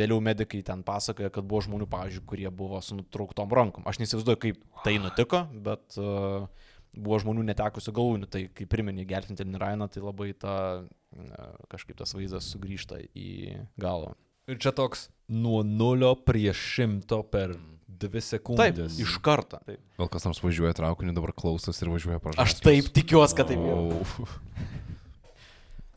[0.00, 3.86] vėliau medikai ten pasakoja, kad buvo žmonių, pavyzdžiui, kurie buvo su nutrauktom rankom.
[3.86, 6.48] Aš neįsivaizduoju, kaip tai nutiko, bet uh,
[6.96, 8.30] buvo žmonių netekusių galūnių.
[8.32, 14.16] Tai kaip priminė geltinti Nirainą, tai labai ta, uh, kažkaip tas vaizdas sugrįžta į galvą.
[14.48, 17.52] Ir čia toks nuo nulio prie šimto per
[17.98, 18.98] dvi Taip, sekundės.
[19.02, 19.60] iš karto.
[19.66, 19.80] Taip.
[19.98, 22.44] Gal kas nors važiuoja traukiniu, dabar klausos ir važiuoja prašau.
[22.44, 24.28] Aš taip tikiuosi, kad taip jau.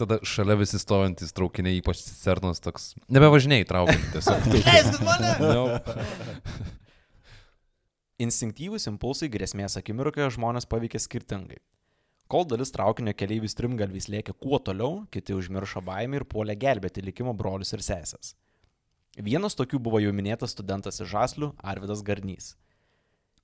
[0.02, 2.96] Tada šalia visi stovintis traukiniai, ypač cisternos, toks.
[3.14, 4.48] Nebevažinėjai traukinį, tiesiog.
[4.56, 5.34] Leiskit mane!
[5.44, 5.66] No.
[8.26, 11.60] Instinktyvūs impulsai grėsmės akimirkoje žmonės paveikia skirtingai.
[12.32, 17.34] Kol dalis traukinio keleivių strimgalviais lėkė kuo toliau, kiti užmiršo baimę ir puolė gelbėti likimo
[17.38, 18.34] brolius ir sesės.
[19.20, 22.54] Vienas tokių buvo jau minėtas studentas iš Žaslių Arvidas Garnys.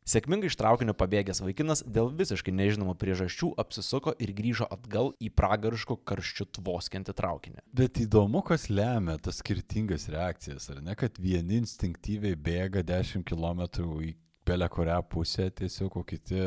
[0.08, 5.98] Sėkmingai iš traukinio pabėgęs vaikinas dėl visiškai nežinomų priežasčių apsisuko ir grįžo atgal į pragariškų
[6.08, 7.64] karščių tvoskiantį traukinį.
[7.76, 13.66] Bet įdomu, kas lemia tas skirtingas reakcijas, ar ne, kad vieni instinktyviai bėga 10 km
[14.08, 14.14] į
[14.48, 16.40] belę kurią pusę tiesiog, o kiti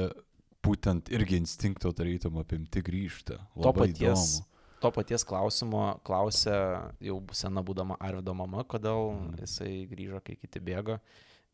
[0.65, 3.43] būtent irgi instinkto tarytum apimti grįžta.
[3.57, 4.47] To Labai paties, įdomu.
[4.81, 6.57] to paties klausimo klausė
[7.05, 10.97] jau sena būdama Arvido mama, kodėl jisai grįžo, kai kiti bėgo.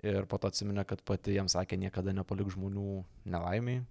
[0.04, 3.84] Ir po to atsiminė, kad pati jam sakė, niekada nepalik žmonių nelaimiai.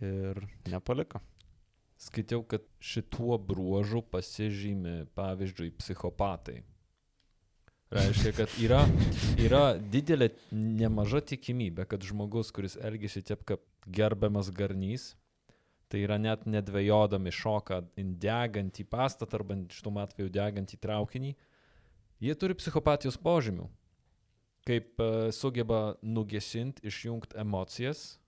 [0.00, 0.40] Ir
[0.70, 1.20] nepaliko.
[2.00, 6.62] Skaičiau, kad šituo bruožu pasižymi, pavyzdžiui, psichopatai.
[7.90, 8.84] Reiškia, kad yra,
[9.42, 9.62] yra
[9.92, 15.10] didelė, nemaža tikimybė, kad žmogus, kuris elgesi taip kaip gerbiamas garnys,
[15.90, 21.34] tai yra net nedvėjodami šoka degantį pastatą arba šitų atveju degantį traukinį,
[22.22, 23.66] jie turi psichopatijos požymių.
[24.70, 28.20] Kaip uh, sugeba nugesinti, išjungti emocijas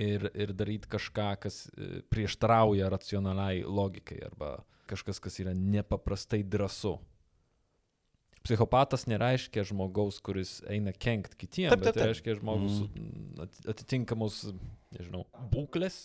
[0.00, 4.58] ir, ir daryti kažką, kas e, prieštarauja racionaliai logikai arba
[4.90, 6.96] kažkas, kas yra nepaprastai drasu.
[8.40, 12.12] Psichopatas nereiškia žmogaus, kuris eina kenkt kitiems, Taip, bet taip, tai taip.
[12.14, 13.50] reiškia žmogus mm.
[13.68, 14.38] atitinkamos,
[14.96, 15.98] nežinau, būklės.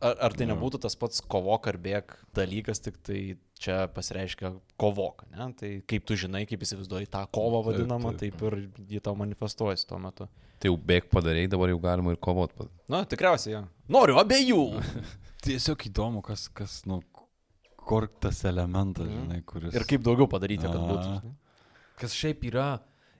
[0.00, 5.24] Ar, ar tai nebūtų tas pats kovok ar bėg dalykas, tik tai čia pasireiškia kovok,
[5.34, 5.48] ne?
[5.58, 8.58] Tai kaip tu žinai, kaip įsivaizduoji tą kovą vadinamą, taip, taip ir
[8.94, 10.28] ji tau manifestuojasi tuo metu.
[10.58, 12.54] Tai jau bėg padarėjai, dabar jau galima ir kovot.
[12.90, 13.64] Na, tikriausiai, jo.
[13.90, 14.60] Noriu abiejų.
[15.46, 17.00] Tiesiog įdomu, kas, kas nu,
[17.88, 19.18] kur tas elementas, Mhm.
[19.24, 19.74] žinai, kuris.
[19.74, 21.04] Ir kaip daugiau padaryti, kad būtų.
[21.08, 21.34] Žinai.
[21.98, 22.68] Kas šiaip yra,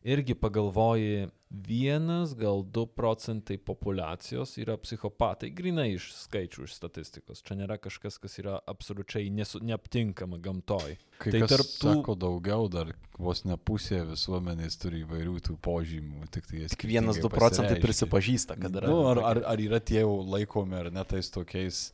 [0.07, 7.41] irgi pagalvoji, vienas gal 2 procentai populacijos yra psichopatai, grinai iš skaičių, iš statistikos.
[7.43, 10.97] Čia nėra kažkas, kas yra absoliučiai nesu, neaptinkama gamtoj.
[11.19, 15.57] Kai Tai kas tarp tų- sako daugiau, dar vos ne pusė visuomenės turi įvairių tų
[15.65, 17.87] požymių, tik tai jie Tik vienas, skirtingai du procentai pasireiškia.
[17.89, 18.87] prisipažįsta, kad yra.
[18.93, 21.93] Nu, ar, ar, ar yra tie jau laikomi ar ne tais tokiais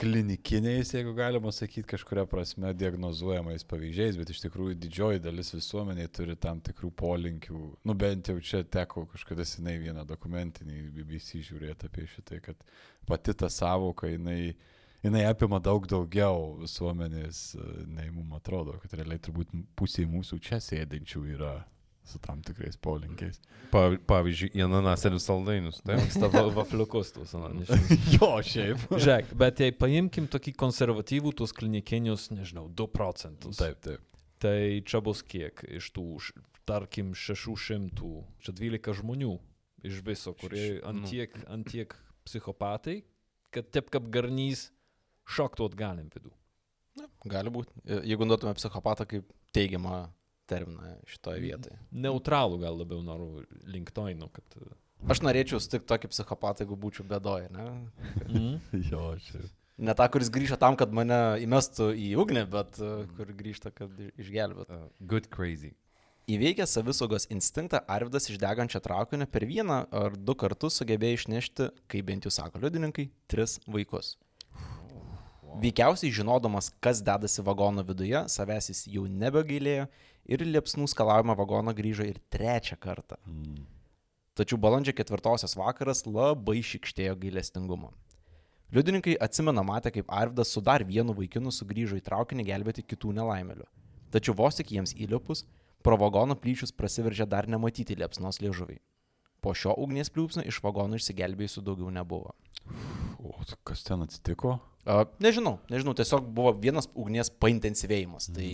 [0.00, 6.36] klinikiniais, jeigu galima sakyti, kažkuria prasme diagnozuojamais pavyzdžiais, bet iš tikrųjų didžioji dalis visuomeniai turi
[6.40, 7.60] tam tikrų polinkių.
[7.84, 12.64] Nu bent jau čia teko kažkada senai vieną dokumentinį BBC žiūrėti apie šitai, kad
[13.08, 14.54] pati ta savoka, jinai,
[15.04, 20.62] jinai apima daug daugiau visuomenės, e, nei mums atrodo, kad realiai turbūt pusė mūsų čia
[20.64, 21.58] sėdinčių yra
[22.06, 23.40] su tam tikrais polinkiais.
[23.70, 25.80] Pa, pavyzdžiui, į ananasėlių saldainius.
[25.84, 26.00] Taip.
[26.00, 27.92] Mėgsta va- vafliukus tuos ananiškus.
[28.16, 28.86] jo, šiaip.
[28.90, 33.60] Žiūrėk, bet jei paimkim tokį konservatyvų, tuos klinikinius, nežinau, 2 procentus.
[33.60, 34.02] Taip, taip.
[34.40, 34.56] Tai
[34.88, 36.06] čia bus kiek iš tų,
[36.66, 38.10] tarkim, 600,
[38.42, 39.34] čia 12 žmonių
[39.86, 40.84] iš viso, kurie nu.
[40.90, 41.94] antiek, antiek
[42.26, 43.02] psichopatai,
[43.54, 44.68] kad taip kaip garnys
[45.30, 46.32] šoktų atgalim vidų.
[47.30, 47.72] Gali būti.
[47.86, 50.08] Jeigu duotume psichopatą kaip teigiamą
[50.50, 51.78] terminą šitoje vietoje.
[52.06, 54.60] Neutralų gal labiau noriu link to einu, kad...
[55.10, 57.70] Aš norėčiau sutikti tokį psihopatą, jeigu būčiau bedoje, ne?
[58.28, 58.56] Mm.
[58.90, 59.48] Jo, šiaip.
[59.80, 63.94] Ne tą, kuris grįžta tam, kad mane įmestų į ugnį, bet uh, kur grįžta, kad
[64.20, 64.76] išgelbėtų.
[64.76, 65.72] Uh, good crazy.
[66.30, 72.06] Įveikęs savisaugos instinktą, Arvidas iš degančio traukinio per vieną ar du kartus sugebėjo išnešti, kaip
[72.06, 74.18] bent jau sako liudininkai, tris vaikus.
[75.64, 79.88] Veikiausiai žinodamas, kas dedasi vagono viduje, savęs jis jau nebegailėjo
[80.28, 83.18] ir liepsnų skalaujamą vagoną grįžo ir trečią kartą.
[83.26, 83.64] Mm.
[84.38, 87.90] Tačiau balandžio ketvirtosios vakaras labai šikštėjo gailestingumo.
[88.70, 93.66] Liudininkai atsimena matę, kaip Arvidas su dar vienu vaikinu sugrįžo į traukinį gelbėti kitų nelaimelių.
[94.14, 95.42] Tačiau vos tik jiems įlipus,
[95.82, 98.78] pro vagono plyšius prasiveržė dar nematyti liepsnos liežuviai.
[99.42, 102.36] Po šio ugnies pliūpsnio iš vagono išsigelbėjusių daugiau nebuvo.
[103.18, 104.58] O tai kas ten atsitiko?
[104.86, 108.30] A, nežinau, nežinau, tiesiog buvo vienas ugnies paintensyvėjimas.
[108.36, 108.50] Tai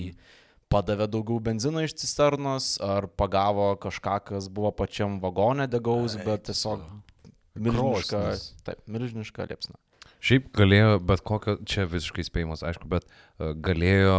[0.73, 6.83] padavė daugiau benzino iš cisternos, ar pagavo kažką, kas buvo pačiam vagone degaus, bet tiesiog
[7.57, 8.23] milžiniška,
[8.67, 9.79] taip, milžiniška liepsna.
[10.27, 14.19] Šiaip galėjo bet kokio, čia visiškai spėjimas, aišku, bet uh, galėjo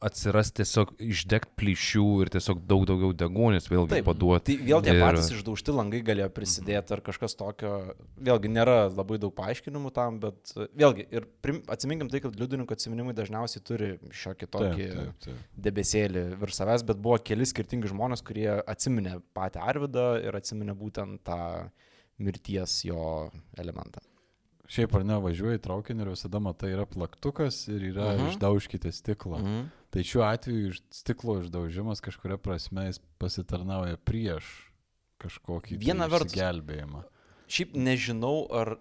[0.00, 4.54] atsiras tiesiog išdegt plyšių ir tiesiog daug daugiau degonės vėlgi Taip, paduoti.
[4.56, 7.72] Tai vėl tie Ir- patys išdaužti langai galėjo prisidėti ar kažkas tokio.
[8.16, 12.72] Vėlgi nėra labai daug paaiškinimų tam, bet e, vėlgi ir prim, atsiminkim tai, kad liudininkų
[12.78, 15.42] atsiminimai dažniausiai turi šiokį Taip, tokį taip, taip.
[15.68, 21.20] debesėlį virš savęs, bet buvo keli skirtingi žmonės, kurie atsiminė patį Arvidą ir atsiminė būtent
[21.28, 21.68] tą
[22.20, 23.28] mirties jo
[23.60, 24.00] elementą.
[24.70, 28.20] Šiaip ar ne, važiuoji traukinį ir visada matai, yra plaktukas ir yra Mhm.
[28.22, 28.28] mhm.
[28.36, 29.40] išdaužkite stiklą.
[29.40, 29.56] Mhm.
[29.60, 29.68] Mhm.
[29.90, 34.46] Tai šiuo atveju stiklo išdaužimas kažkuria prasme jis pasitarnauja prieš
[35.20, 37.02] kažkokį tai Viena vertus- gelbėjimą.
[37.50, 38.76] Šiaip nežinau, ar,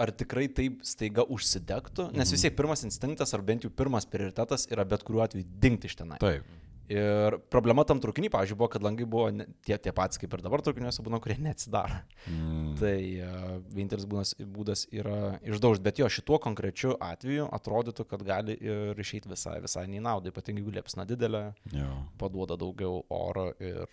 [0.00, 2.32] ar tikrai taip staiga užsidegtų, nes Mhm.
[2.32, 5.96] vis tiek pirmas instinktas, ar bent jau pirmas prioritetas yra bet kuriuo atveju dingti iš
[5.96, 6.18] tenai.
[6.18, 6.42] Taip.
[6.90, 10.42] Ir problema tam traukinį, pavyzdžiui, buvo, kad langai buvo ne- tie, tie patys kaip ir
[10.44, 12.00] dabar traukiniuose būna, kurie neatsidaro.
[12.28, 12.74] Mm.
[12.80, 15.84] Tai uh, vienintelis būdas, būdas yra išdaužti.
[15.86, 20.34] Bet jo šituo konkrečiu atveju atrodytų, kad gali ir išeiti visai, visai nei naudai.
[20.34, 21.90] Ypatingai jeigu liepsna didelė, Jo.
[22.20, 23.86] paduoda daugiau oro ir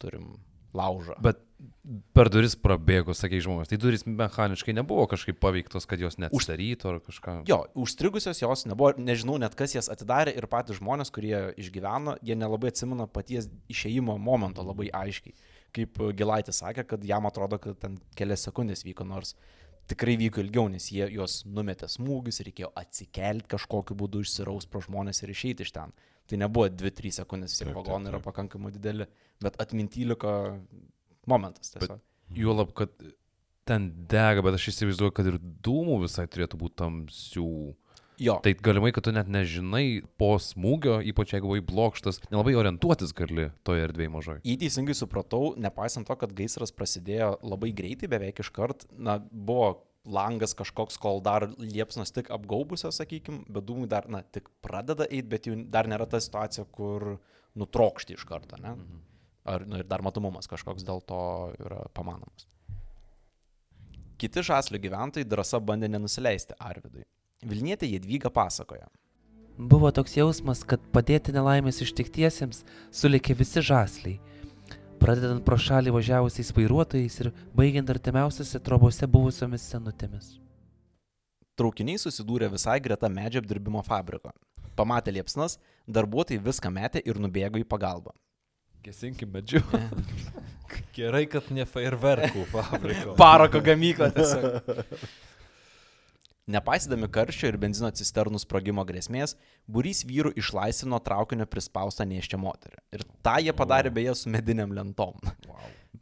[0.00, 0.34] turim
[0.76, 1.16] laužą.
[1.24, 1.40] Bet
[2.16, 7.00] per duris prabėgo, sakė žmogus, tai duris mechaniškai nebuvo kažkaip paveiktos, kad jos neatstarytų ar
[7.04, 7.34] kažką.
[7.48, 12.36] Jo, užstrigusios jos nebuvo, nežinau net kas jas atidarė ir patys žmonės, kurie išgyveno, jie
[12.38, 15.36] nelabai atsimena paties išėjimo momento labai aiškiai.
[15.74, 19.34] Kaip Gilaitis sakė, kad jam atrodo, kad ten kelias sekundės vyko, nors
[19.90, 25.22] tikrai vyko ilgiau, nes jie juos numetė smūgius, reikėjo atsikelti kažkokiu būdu, išsiraus pro žmonės
[25.22, 25.92] ir išeiti iš ten.
[26.30, 29.06] Tai nebuvo 2-3 sekundės, taip, vagonai yra pakankamai dideli,
[29.44, 30.32] bet atminty liko
[31.28, 32.00] momentas tiesiog.
[32.34, 32.94] Juolab, kad
[33.68, 37.48] ten dega, bet aš įsivaizduoju, kad ir dūmų visai turėtų būti tamsių.
[38.20, 43.14] Jo, Tai galimai, kad tu net nežinai po smūgio, ypač jeigu buvai blokštas, nelabai orientuotis
[43.16, 44.36] gali toje erdvėje mažai.
[44.46, 49.72] Jei teisingai supratau, nepaisant to, kad gaisras prasidėjo labai greitai, beveik iškart, na, buvo
[50.04, 55.26] langas kažkoks, kol dar liepsnos tik apgaubusios, sakykime, bet dūmai dar, na, tik pradeda eiti,
[55.32, 57.16] bet jau dar nėra ta situacija, kur
[57.58, 58.76] nutrokšti iš karto, ne?
[59.48, 61.20] Ar, nu, ir dar matomumas kažkoks dėl to
[61.60, 62.46] yra pamanomas.
[64.20, 67.02] Kiti žaslio gyventojai drąsa bandė nenusileisti Arvidui.
[67.44, 68.86] Vilnietė Jadvyga pasakoja.
[69.54, 74.16] Buvo toks jausmas, kad padėti nelaimės ištiktiesiems sulikė visi žasliai.
[74.98, 80.32] Pradedant pro šalį važiavusiais vairuotojais ir baigiant artimiausiose trobose buvusiomis senutėmis.
[81.54, 84.32] Traukiniai susidūrė visai greta medžio apdirbimo fabriko.
[84.74, 88.10] Pamatė liepsnas, darbuotojai viską metė ir nubėgo į pagalbą.
[88.82, 89.62] Gesinkim medžiu.
[90.96, 93.14] Gerai, kad ne fejerverkų fabriko.
[93.20, 94.74] Parako gamykla tiesiog.
[96.44, 99.32] Nepaisydami karščio ir benzino cisternų sprogimo grėsmės,
[99.64, 102.82] būrys vyrų išlaisvino traukinio prispaustą neščią moterį.
[102.92, 105.16] Ir tą jie padarė beje su mediniam lentom,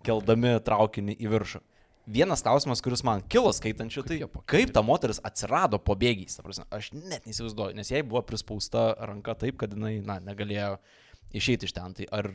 [0.02, 1.62] keldami traukinį į viršų.
[2.10, 4.18] Vienas klausimas, kuris man kilo skaitančiu, tai
[4.50, 6.40] kaip ta moteris atsirado po bėgiais.
[6.74, 10.80] Aš net neįsivaizduoju, nes jai buvo prispausta ranka taip, kad jinai na, negalėjo
[11.38, 11.94] išeiti iš ten.
[11.94, 12.32] Tai ar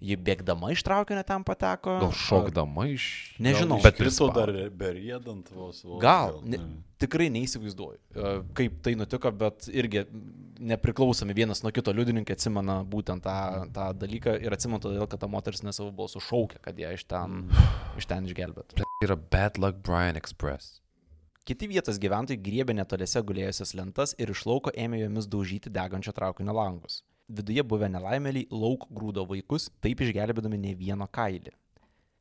[0.00, 1.96] ji bėgdama iš traukinio ten pateko?
[2.02, 3.06] Gal ar- šokdama iš...
[3.42, 3.78] Nežinau.
[3.84, 5.80] bet Krito dar beriedant vos.
[5.84, 6.80] vos Gal, ne, ne.
[7.00, 10.04] tikrai neįsivaizduoju, e, kaip tai nutiko, bet irgi
[10.60, 15.30] nepriklausomi vienas nuo kito liudininkai atsimena būtent tą, tą dalyką ir atsimena todėl, kad ta
[15.32, 17.46] moteris nesavo balsų šaukė, kad ją iš ten,
[18.00, 18.80] iš ten išgelbėtų.
[18.82, 20.82] Tai yra Bad Luck Brian Express.
[21.46, 26.56] Kiti vietos gyventojai griebė netoliese gulėjusias lentas ir iš lauko ėmė jomis daužyti degančio traukinio
[26.56, 27.04] langus.
[27.26, 31.50] Viduje buvę nelaimėliai lauk grūdo vaikus, taip išgelbėdami ne vieno kailį.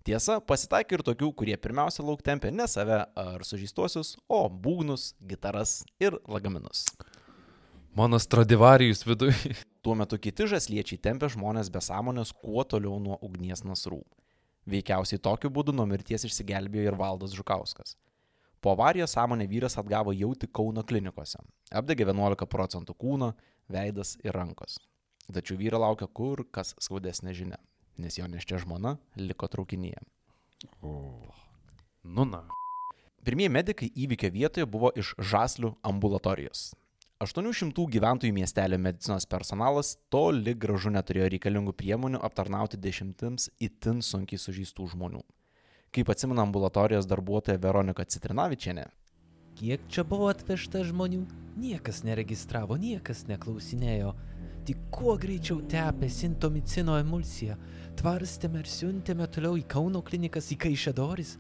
[0.05, 5.79] Tiesa, pasitaikė ir tokių, kurie pirmiausia lauk tempė ne save ar sužįstuosius, o būgnus, gitaras
[6.01, 6.83] ir lagaminus.
[7.97, 9.33] Mano Stradivarijus viduje.
[9.85, 14.01] Tuo metu kiti žasliečiai tempė žmonės be sąmonės kuo toliau nuo ugnies nasrų.
[14.69, 17.93] Veikiausiai tokiu būdu nuo mirties išsigelbėjo ir Valdas Žukauskas.
[18.61, 21.37] Po avarijos sąmonę vyras atgavo jau tik Kauno klinikose.
[21.69, 23.35] Apdegė 11 procentų kūno,
[23.69, 24.79] veidas ir rankos.
[25.33, 27.57] Tačiau vyra laukia kur kas skaudesnė žinia,
[27.97, 30.03] nes jo neščia žmona liko traukinyje.
[32.05, 32.43] Nu, na.
[33.25, 36.73] Pirmieji medikai įvykio vietoje buvo iš Žaslių ambulatorijos.
[37.25, 44.91] 800 gyventojų miestelio medicinos personalas toli gražu neturėjo reikalingų priemonių aptarnauti dešimtims itin sunkiai sužeistų
[44.93, 45.23] žmonių.
[45.95, 48.89] Kaip atsimena ambulatorijos darbuotoja Veronika Citrinavičiane,
[49.55, 51.21] Kiek čia buvo atvežta žmonių?
[51.55, 54.09] Niekas neregistravo, niekas neklausinėjo.
[54.65, 57.53] Tik kuo greičiau tepė sintomicino emulsiją,
[57.99, 61.35] tvarstėme ir siuntėme toliau į Kauno klinikas į Kaišėdoris.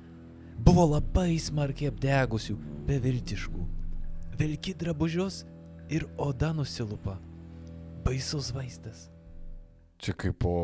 [0.65, 2.55] Buvo labai smarkiai apdegusių,
[2.85, 3.63] beviltiškų.
[4.37, 5.41] Vilki drabužius
[5.89, 7.17] ir oda nusilupa.
[8.05, 9.07] Baisus vaizdas.
[9.97, 10.55] Čia kaip po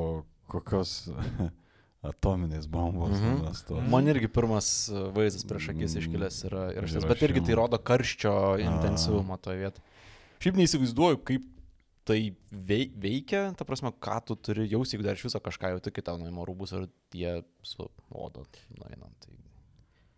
[0.52, 1.10] kokios
[2.12, 3.16] atominės bombos.
[3.16, 3.40] Mhm.
[3.40, 3.88] numestos.
[3.90, 7.80] man irgi pirmas e, vaizdas prieš akis iškilęs yra ir šitas, bet irgi tai rodo
[7.82, 9.86] karščio intensyvumą toje vietoje.
[10.42, 11.50] Šiaip neįsivaizduoju, kaip
[12.08, 12.18] Tai
[12.50, 16.04] vei, veikia, ta prasme, ką tu turi jausti, jeigu dar iš viso kažką jauti, kai
[16.08, 17.34] tau nuima rūbus ir jie
[17.66, 18.46] su oda
[18.80, 19.12] nueinam.
[19.22, 19.36] Tai...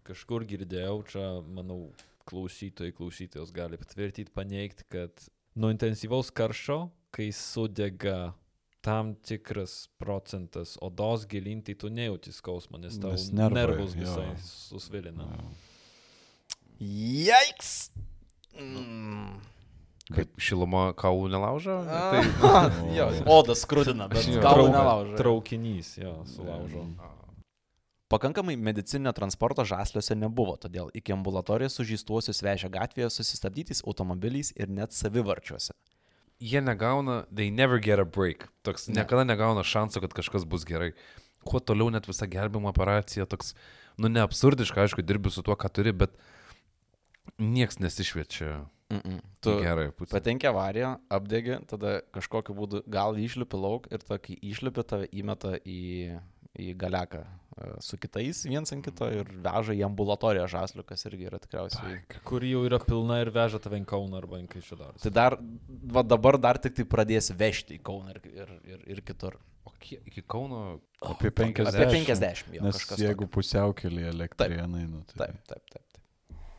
[0.07, 1.89] Kažkur girdėjau, čia, manau,
[2.29, 5.27] klausytojai, klausytojos gali patvirtinti, paneigti, kad
[5.59, 8.31] nuo intensyvaus karščio, kai sudega
[8.83, 14.03] tam tikras procentas odos gilinti, tu nejauti skausmo, nes tau Nes nervai, nervus jo.
[14.03, 15.27] visai susvilina.
[16.79, 17.91] Jaiks!
[18.59, 19.39] Mm.
[20.11, 21.77] Kaip šiluma kaulų nelaužo?
[21.87, 22.63] Tai, Tai
[22.97, 25.15] jo, oda skrudina, bet Trauka- nelaužo.
[25.21, 26.83] Traukinys, jo, sulaužo.
[28.11, 34.91] Pakankamai medicinio transporto žasliuose nebuvo, todėl iki ambulatorijos sužeistuosius vežė gatvėje susistabdytais automobiliais ir net
[34.93, 35.71] savivarčiuose.
[36.43, 38.49] jie negauna, they never get a break.
[38.63, 38.99] Toks Ne.
[39.01, 40.91] niekada negauna šansų, kad kažkas bus gerai.
[41.45, 43.53] Kuo toliau net visa gelbimo operacija, toks,
[43.97, 46.11] nu ne absurdiška, aišku, dirbi su tuo, ką turi, bet
[47.39, 49.21] nieks nesišviečia Mm -mm.
[49.41, 50.11] tu gerai pusė.
[50.11, 56.19] patenki avariją, apdegi, tada kažkokiu būdu gal išlipi lauk ir kai išlipi, tave įmeta į,
[56.59, 61.29] į galeką e, su kitais viens ant kito ir veža į ambulatoriją žaslių, kas irgi
[61.29, 62.01] yra tikriausiai.
[62.23, 65.01] Kur jau yra pilna ir veža tave į Kauną arba į Kaišėdarus.
[65.01, 65.37] Tai dar,
[65.97, 69.39] va dabar dar tik tai pradės vežti į Kauną ir, ir, ir, ir kitur.
[69.65, 71.67] O kiek iki Kauno Apie 50.
[71.67, 75.27] Apie 50, jo, Nes jeigu pusiaukelį elektrienai, nu, tai...
[75.27, 75.92] Taip, taip, taip.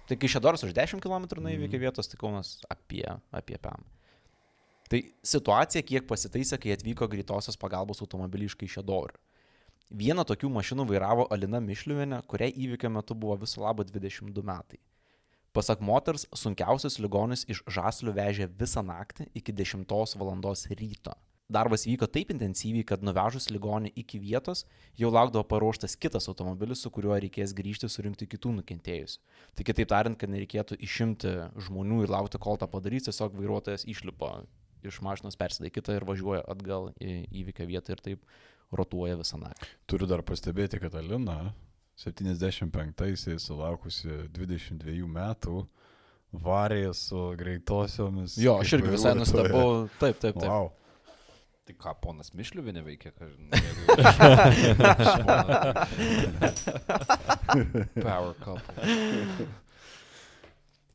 [0.04, 3.84] Tai kai Šedoras už 10 km nuįvykė vietos, tai Kaunas apie, apie PAM.
[4.92, 9.16] Tai situacija kiek pasitaisė, kai atvyko greitosios pagalbos automobiliai iš Kaišėdorių.
[9.94, 14.80] Vieną tokių mašinų vairavo Alina Mišliuvinė, kuriai įvykio metu buvo viso labo 22 metai.
[15.54, 19.86] Pasak moters, sunkiausius ligonius iš žaslių vežė visą naktį iki 10
[20.18, 20.32] val.
[20.80, 21.14] ryto.
[21.52, 24.62] Darbas vyko taip intensyviai, kad nuvežus ligonį iki vietos
[24.96, 29.18] jau laukdavo paruoštas kitas automobilis, su kuriuo reikės grįžti surinkti kitų nukentėjusių.
[29.52, 31.34] Tai kitaip tariant, kad nereikėtų išimti
[31.66, 34.38] žmonių ir laukti, kol tą padarys, tiesiog vairuotojas išlipa
[34.88, 38.24] iš mašinos, persėda į kitą ir važiuoja atgal į įvykio vietą ir taip
[38.72, 39.68] rotuoja visą naktį.
[39.90, 41.52] Turiu dar pastebėti, kad Alina
[42.00, 45.66] 75-aisiais sulaukusi 22 metų
[46.44, 48.38] varė su greitosiomis.
[48.40, 49.84] Jo, aš irgi visai nustebau.
[50.00, 50.48] Taip, taip, taip.
[50.48, 50.72] Wow.
[51.64, 53.56] Tai ką, ponas Mišliuvinė veikia, kažkaip.
[58.04, 59.48] Power couple.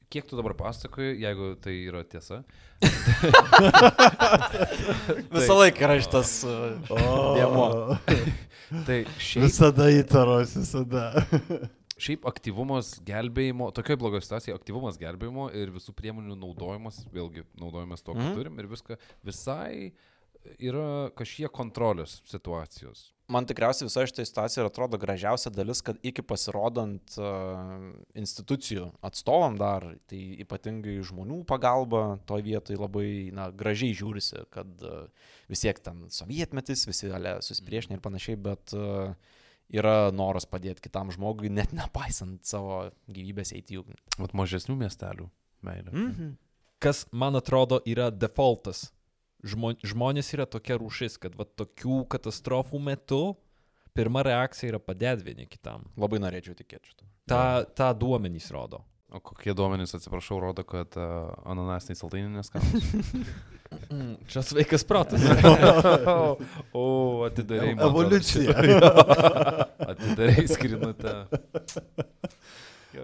[0.10, 2.40] Kiek tu dabar pasakoji, jeigu tai yra tiesa?
[5.34, 6.78] Visą laiką yra šitas uh,
[7.38, 7.66] dėmo.
[8.88, 11.04] Tai šiaip, Visada įtaros, visada.
[11.98, 18.14] šiaip aktyvumas gelbėjimo, tokioje blogoje situacijoje aktyvumas gelbėjimo ir visų priemonių naudojimas, vėlgi naudojimas to,
[18.14, 18.36] ką mm.
[18.38, 19.90] turim ir viską visai
[20.58, 23.10] yra kažkiek kontrolės situacijos.
[23.30, 29.60] Man tikriausiai visoje šitoje situacijoje ir atrodo gražiausia dalis, kad iki pasirodant uh, institucijų atstovam
[29.60, 35.06] dar, tai ypatingai žmonių pagalba toje vietoje labai na, gražiai žiūrisi, kad uh,
[35.52, 39.14] vis tiek ten sovietmetis, visi ale susipriešinę ir panašiai, bet uh,
[39.70, 44.00] yra noras padėti kitam žmogui, net nepaisant savo gyvybės eiti į ugnį.
[44.26, 45.30] Vat mažesnių miestelių
[45.66, 45.94] meilė.
[45.94, 46.38] Mhm.
[46.80, 48.88] Kas, man atrodo, yra defaultas.
[49.40, 53.22] Žmo, žmonės yra tokia rūšis, kad va tokių katastrofų metu
[53.96, 55.86] pirma reakcija yra padėti vieni kitam.
[56.00, 57.08] Labai norėčiau tikėti šitą.
[57.30, 58.84] Ta, ta duomenys rodo.
[59.10, 62.92] O kokie duomenys, atsiprašau, rodo, kad uh, ananasiniai saldainiai neskanus?
[64.30, 65.24] Čia sveikas protas.
[66.74, 66.84] o,
[67.26, 67.74] atidarai.
[67.74, 68.54] man atrodo, Evoliucija.
[69.88, 71.16] Atidarai skrinutę.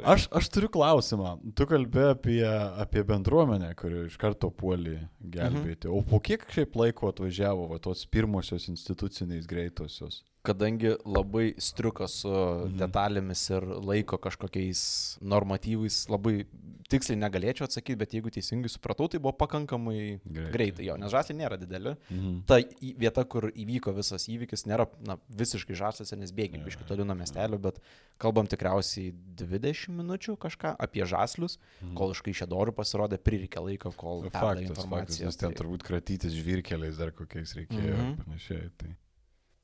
[0.04, 1.36] Aš, aš turiu klausimą.
[1.58, 2.40] Tu kalbėjai apie,
[2.82, 5.90] apie bendruomenę, kuri iš karto puolį gelbėti.
[5.90, 5.94] Mhm.
[5.94, 10.24] O po kiek šiaip laiko atvažiavo va, tos pirmosios instituciniais greitosios?
[10.46, 12.78] Kadangi labai striukas su Mhm.
[12.80, 16.46] detalėmis ir laiko kažkokiais normatyvais, labai
[16.88, 20.52] tiksliai negalėčiau atsakyti, bet jeigu teisingai supratau, tai buvo pakankamai Greitai.
[20.54, 21.96] greitai jo, nes žasliai nėra dideli.
[22.12, 22.46] Mhm.
[22.46, 22.60] Ta
[23.02, 27.58] vieta, kur įvyko visas įvykis, nėra na, visiškai žasliuose, nes bėgi iš kitolių nuo miestelio,
[27.60, 27.80] bet
[28.20, 31.96] kalbam tikriausiai 20 minučių kažką apie žaslius, Mhm.
[31.96, 37.10] kol iš kaišėdorių pasirodė, prireikė laiko, kol Faktas, faktas, ten Tai- turbūt kratytis žvirkeliais dar
[37.12, 38.12] kokiais reikėjo Mhm.
[38.12, 38.70] ir panašiai.
[38.78, 38.96] Tai.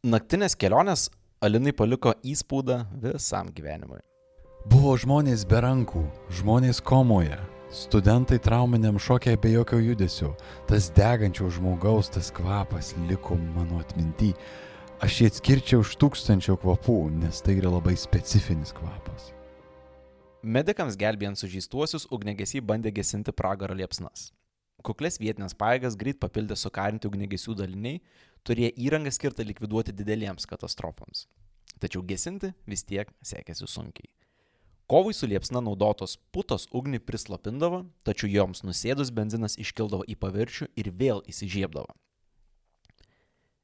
[0.01, 1.11] Naktinės kelionės
[1.45, 3.99] Alinai paliko įspūdą visam gyvenimui.
[4.65, 6.01] Buvo žmonės be rankų,
[6.39, 7.37] žmonės komoje,
[7.69, 10.31] studentai trauminiam šokiai be jokio judesio.
[10.65, 14.31] Tas degančio žmogaus, tas kvapas liko mano atminty.
[15.05, 19.29] Aš jį atskirčiau iš tūkstančio kvapų, nes tai yra labai specifinis kvapas.
[20.41, 24.31] Medikams gelbėjant sužeistuosius ugnegesiai bandė gesinti pragaro liepsnas.
[24.81, 28.01] Kuklės vietinės paėgas greit papildė sukarinti ugnegesių daliniai,
[28.47, 31.27] turėjo įrangą skirtą likviduoti dideliems katastrofams.
[31.81, 34.09] Tačiau gesinti vis tiek sekėsi sunkiai.
[34.91, 40.89] Kovui su liepsna naudotos putos ugnį prislopindavo, tačiau joms nusėdus benzinas iškildavo į paviršių ir
[40.99, 41.95] vėl įsižiebdavo.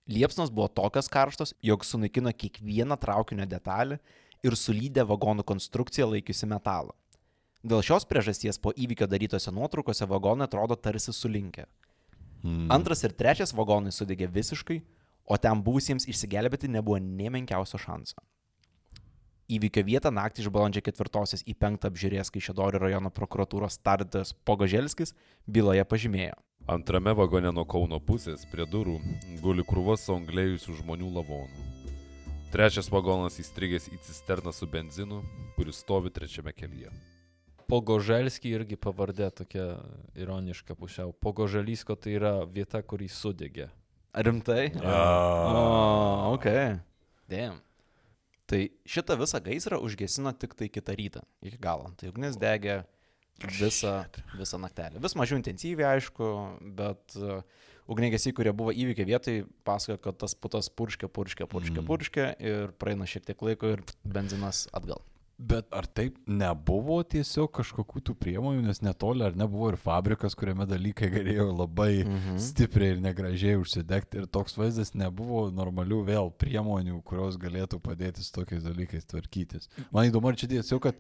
[0.08, 3.98] Liepsnos buvo tokios karštos, jog sunaikino kiekvieną traukinio detalę
[4.40, 6.96] ir sulydė vagonų konstrukciją laikiusi metalą.
[7.68, 11.66] Dėl šios priežasties po įvykio darytose nuotraukose vagonai atrodo tarsi sulinkę.
[12.44, 12.72] Mm.
[12.74, 14.82] Antras ir trečias vagonai sudegė visiškai,
[15.28, 18.20] o ten buvusiems išsigelbėti nebuvo nie menkiausio šanso.
[19.48, 25.16] Įvykio vietą naktį iš balandžio 4 į 5 apžiūrėjęs Kaišėdorio rajono prokuratūros tardytojas Pogoželskis
[25.48, 26.36] byloje pažymėjo.
[26.68, 28.98] Antrame vagone nuo Kauno pusės prie durų
[29.40, 31.68] guli krūvos suanglėjusių žmonių lavonų.
[32.52, 35.22] Trečias vagonas įstrigęs į cisterną su benzinu,
[35.56, 36.92] kuris stovi trečiame kelyje.
[37.68, 39.66] Pogoželski irgi pavardė tokia
[40.16, 41.12] ironiška pusiau.
[41.24, 43.70] Pogoželisko tai yra vieta, kur jis sudegė.
[44.18, 44.70] Rimtai?
[44.82, 46.48] O, ok.
[47.30, 47.60] Dėm.
[48.48, 51.92] Tai šitą visą gaisrą užgesino tik tai kitą rytą, iki galo.
[52.00, 52.80] Tai ugnis degė
[53.60, 53.98] visą,
[54.40, 55.02] visą naktelį.
[55.04, 56.30] Vis mažiau intensyviai, aišku,
[56.80, 57.42] bet uh,
[57.92, 59.36] ugnegesiai, kurie buvo įvykio vietai,
[59.68, 61.88] pasakojo, kad tas putas purškė, purškė, purškė, Mm.
[61.92, 65.04] purškė ir praeina šiek tiek laiko ir benzinas atgal.
[65.38, 70.66] Bet ar taip nebuvo tiesiog kažkokių tų priemonių, nes netoli ar nebuvo ir fabrikas, kuriame
[70.66, 72.40] dalykai galėjo labai Mhm.
[72.42, 78.34] stipriai ir negražiai užsidegti ir toks vaizdas nebuvo normalių vėl priemonių, kurios galėtų padėti su
[78.34, 79.70] tokiais dalykais tvarkytis.
[79.92, 80.96] Man įdomu, ar čia tiesiog, kad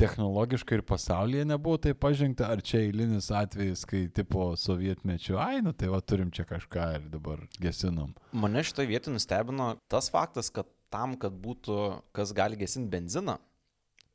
[0.00, 5.72] technologiškai ir pasaulyje nebuvo tai pažengta, ar čia eilinis atvejis, kai tipo sovietmečių, ai, nu
[5.76, 8.14] tai va turim čia kažką ir dabar gesinam.
[8.32, 13.36] Mane šitoje vietoje nustebino tas faktas, kad tam, kad būtų, kas gali gesinti benziną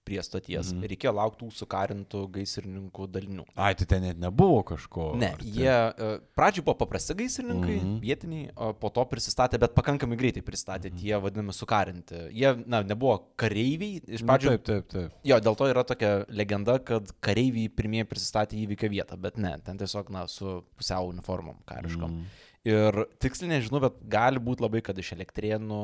[0.08, 0.88] prie stoties, mhm.
[0.94, 3.46] reikėjo laukti tų sukarintų gaisrininkų dalinių.
[3.60, 5.10] Ai, tai ten net nebuvo kažko.
[5.20, 7.98] Ne, tai- jie uh, pradžioje buvo paprasti gaisrininkai, mhm.
[8.04, 8.48] vietiniai,
[8.82, 11.02] po to prisistatė, bet pakankamai greitai pristatė Mhm.
[11.02, 12.24] tie vadinami sukarinti.
[12.32, 14.56] Jie, na, nebuvo kareiviai, iš Na, pradžių.
[14.56, 15.12] Taip, taip, taip.
[15.28, 19.58] Jo, dėl to yra tokia legenda, kad kareiviai pirmieji pristatė į įvykio vietą, bet ne,
[19.66, 22.12] ten tiesiog, na, su pusiau uniformom kariškom.
[22.22, 22.46] Mm.
[22.68, 25.82] Ir tiksliai nežinau, bet gali būti labai, kad iš elektrienų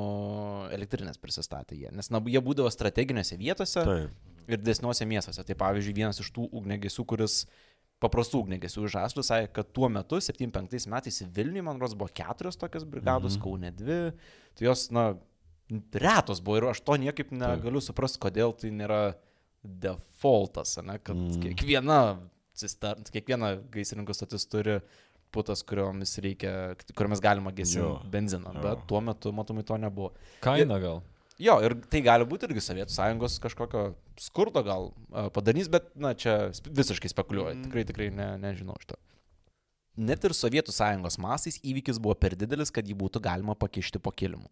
[0.76, 1.92] elektrinės prisistatė jie.
[1.96, 4.34] Nes na, jie būdavo strateginėse vietose Taip.
[4.52, 5.46] ir desniuose miestuose.
[5.48, 7.44] Tai pavyzdžiui, vienas iš tų ugnegesių, kuris
[8.04, 12.60] paprastų ugnegesių iš Žaslių sakė, kad tuo metu, 75 metais Vilniuje, man rodos, buvo keturios
[12.60, 13.44] tokios brigados, Mhm.
[13.46, 14.02] Kaune dvi.
[14.58, 15.14] Tai jos, na,
[15.94, 19.16] retos buvo ir aš to niekaip negaliu suprasti, kodėl tai nėra
[19.64, 21.00] defaultas, ne?
[21.00, 21.40] kad mm.
[21.46, 22.00] kiekviena,
[22.60, 24.82] cisterna, kiekviena gaisrininkų stotis turi
[25.34, 26.54] putas, kuriomis reikia,
[26.94, 28.64] kuriomis galima gesinti benziną, jo.
[28.64, 30.14] bet tuo metu, matomai, to nebuvo.
[30.46, 31.02] Kaina gal.
[31.42, 33.88] Jo, ir tai gali būti irgi Sovietų sąjungos kažkokio
[34.22, 37.64] skurdo gal a, padarnys, bet, na, čia visiškai spekuliuoju, Mm.
[37.68, 39.00] tikrai, tikrai ne, nežinau šito.
[39.98, 44.14] Net ir Sovietų sąjungos mastais įvykis buvo per didelis, kad jį būtų galima pakišti po
[44.14, 44.50] kilimu.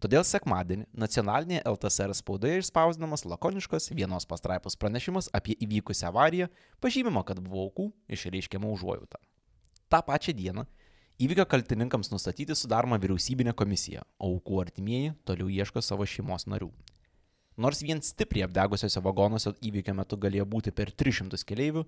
[0.00, 6.46] Todėl sekmadienį nacionalinėje LTSR spaudoje išspausdinamas lakoniškas vienos pastraipos pranešimas apie įvykusią avariją,
[6.80, 9.20] pažymima, kad buvo aukų, išreiškiama užuojauta.
[9.90, 10.66] Ta pačia diena
[11.20, 16.70] įvykio kaltininkams nustatyti sudaroma vyriausybinė komisija, o aukų artimieji toliau ieško savo šeimos narių.
[17.60, 21.82] Nors vien stipriai apdegusiuose vagonuose įvykio metu galėjo būti per 300 keleivių,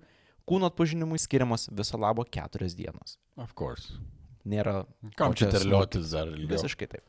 [0.45, 3.17] kūno atpažinimui skiriamas viso labo 4 dienos.
[3.39, 3.95] Of course.
[4.43, 4.83] Nėra
[5.15, 6.51] Kam čia terliotis dar ilgiau?
[6.51, 7.07] Visiškai taip.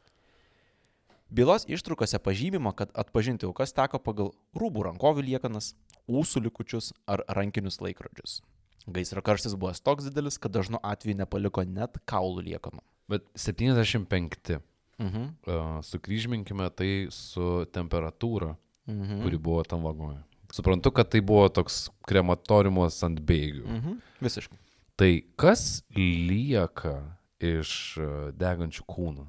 [1.35, 5.73] Bylos ištrukose pažymima, kad atpažinti aukas teko pagal rūbų rankovių liekanas,
[6.07, 8.39] ūsų likučius ar rankinius laikrodžius.
[8.87, 12.81] Gaisro karštis buvo toks didelis, kad dažnu atveju nepaliko net kaulų liekanų.
[13.09, 14.61] Bet 75.
[14.99, 15.23] Mhm.
[15.47, 18.57] Uh, sukryžminkime tai su temperatūra,
[18.87, 19.23] Mhm.
[19.23, 20.23] kuri buvo tam vagone.
[20.53, 23.65] Suprantu, kad tai buvo toks krematoriumas ant bėgių.
[23.67, 23.97] Mhm.
[24.23, 24.59] Visiškai.
[24.97, 27.97] Tai kas lieka iš
[28.39, 29.27] degančių kūnų?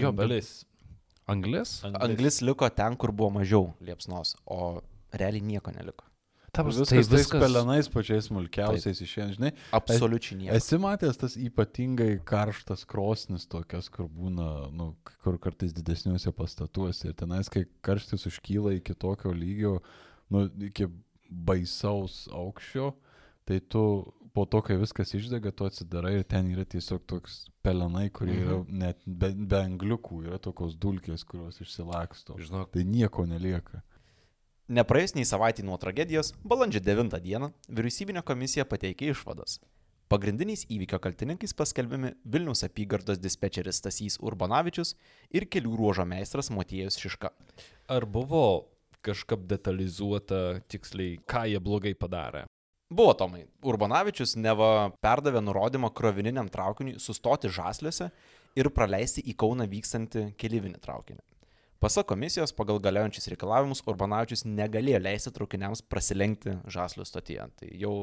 [0.00, 0.64] Jo, bet- Anglis.
[1.28, 1.82] Anglis?
[1.84, 4.82] Anglis liko ten, kur buvo mažiau liepsnos, o
[5.12, 6.04] realiai nieko neliko.
[6.56, 9.52] Ta Viskas, tai viskas pelenais pačiais smulkiausiais išėjant, žinai.
[9.76, 10.56] Absoliučiai nieko.
[10.56, 14.94] Esi matęs tas ypatingai karštas krosnis tokias, kur būna, nu,
[15.24, 17.10] kur kartais didesniuose pastatuose.
[17.10, 19.78] Ir tenais, kai karštis užkyla iki tokio lygio,
[20.32, 20.88] nu, iki
[21.28, 22.94] baisaus aukščio,
[23.46, 23.82] tai tu
[24.36, 28.58] po to, kai viskas išdega, tu atsidarai ir ten yra tiesiog toks pelenai, kurie yra
[28.68, 32.36] net be, be angliukų, yra tokios dulkės, kurios išsilaksto.
[32.44, 33.80] Žinok, Tai nieko nelieka.
[34.66, 39.60] Nepraėjus nei savaitį nuo tragedijos, balandžio 9 dieną vyriausybinė komisija pateikė išvadas.
[40.10, 44.96] Pagrindiniais įvykio kaltininkais paskelbiami Vilniaus apygardos dispečeris Stasys Urbanavičius
[45.30, 47.30] ir kelių ruožo meistras Motiejus Šiška.
[47.94, 48.42] Ar buvo
[49.06, 52.42] kažkaip detalizuota tiksliai, ką jie blogai padarė?
[52.90, 53.44] Buvo Tomai.
[53.62, 58.10] Urbanavičius neva perdavė nurodymą krovininiam traukiniui sustoti žasliuose
[58.58, 61.22] ir praleisti į Kauną vykstantį keliavinį traukinį.
[61.80, 67.44] Pasak komisijos, pagal galiojančius reikalavimus, Urbanavičius negalėjo leisti traukiniams prasilenkti žaslių stotyje.
[67.60, 67.94] Tai jau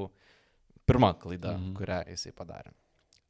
[0.85, 1.73] pirma klaida, mhm.
[1.79, 2.73] kurią jisai padarė.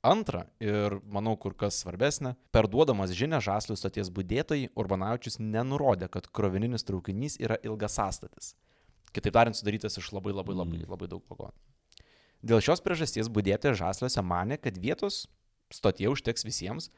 [0.04, 6.84] Antra, ir manau kur kas svarbesnė, perduodamas žinę žaslių stoties būdėtojai, Urbanavičius nenurodė, kad krovininis
[6.84, 8.52] traukinys yra ilgas sąstatis.
[9.16, 11.56] Kitaip tariant, sudarytas iš labai labai labai, labai daug vagonų.
[12.44, 15.24] Dėl šios priežasties būdėtojai žasliuose mane, kad vietos
[15.72, 16.90] stotie užteks visiems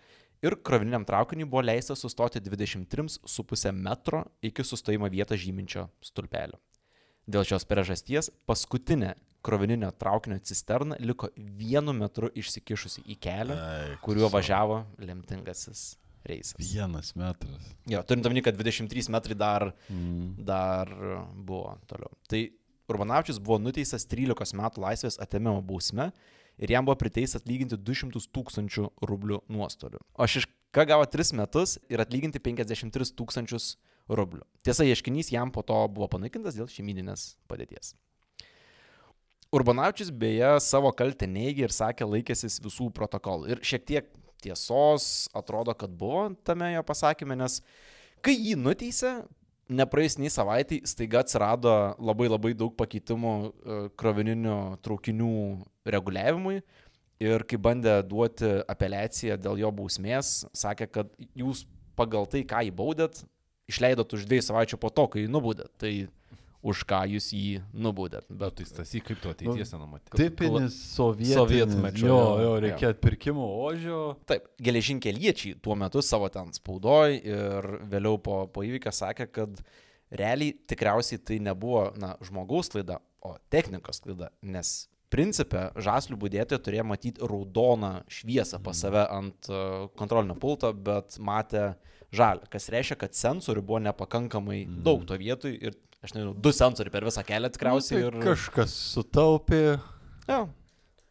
[0.44, 6.60] ir krovininiam traukiniui buvo leista sustoti 23,5 metro iki sustojimo vietą žyminčio stulpelio.
[7.28, 9.16] Dėl šios priežasties paskutinė
[9.46, 16.58] krovininio traukinio cisterna liko vienu metru išsikišusi į kelią, Ai, kuriuo važiavo lemtingasis reisas.
[16.58, 17.66] Vienas metras.
[17.90, 20.36] Jo, turint omeny, kad 23 metrai dar, Mm.
[20.46, 20.90] dar
[21.36, 22.12] buvo toliau.
[22.28, 22.44] Tai
[22.90, 26.12] Urbanavičius buvo nuteistas 13 metų laisvės atėmimo bausme
[26.58, 30.02] ir jam buvo priteista atlyginti 200 tūkstančių rublių nuostolių.
[30.16, 33.76] O Šiška gavo 3 metus ir atlyginti 53 tūkstančius
[34.10, 34.44] rublių.
[34.66, 37.96] Tiesa, ieškinys jam po to buvo panaikintas dėl šeimininės padėties.
[39.56, 43.54] Urbanavičius beje savo kaltę neigė ir sakė laikęsis visų protokolų.
[43.54, 44.10] Ir šiek tiek
[44.44, 47.62] tiesos atrodo, kad buvo tame jo pasakymė, nes
[48.26, 49.14] kai jį nuteisė,
[49.70, 55.30] nepraeis nei savaitai, staiga atsirado labai labai daug pakeitimų e, krovininių traukinių
[55.96, 56.60] reguliavimui.
[57.24, 61.64] Ir kai bandė duoti apeliaciją dėl jo bausmės, sakė, kad jūs
[61.96, 63.22] pagal tai, ką įbaudėt,
[63.72, 65.72] išleidot už dviejų savaičių po to, kai nubaudėt.
[65.80, 65.94] Tai
[66.66, 68.26] už ką jūs jį nubaudėt.
[68.30, 70.14] Bet Bet tai stasy, kaip tu ateities nenumatė?
[70.18, 71.36] Tipinis sovietinis.
[71.38, 74.02] Sovietmečio, Jo, jo, reikia atpirkimo ožio.
[74.30, 79.62] Taip, geležinkeliečiai tuo metu savo ten spaudoj ir vėliau po, po įvykio sakė, kad
[80.14, 86.86] realiai tikriausiai tai nebuvo na, žmogaus klaida, o technikos klaida, nes principė žaslių būdėtojai turėjo
[86.88, 91.74] matyti raudoną šviesą pas save ant uh, kontrolinio pulto, bet matė
[92.16, 94.82] žalę, kas reiškia, kad sensorių buvo nepakankamai mm.
[94.86, 98.00] daug to vietoj ir, aš nežinau, du sensoriai per visą kelią tikriausiai.
[98.02, 98.20] Nu, ir...
[98.22, 99.64] tai Kažkas sutaupė.
[100.30, 100.46] Jo.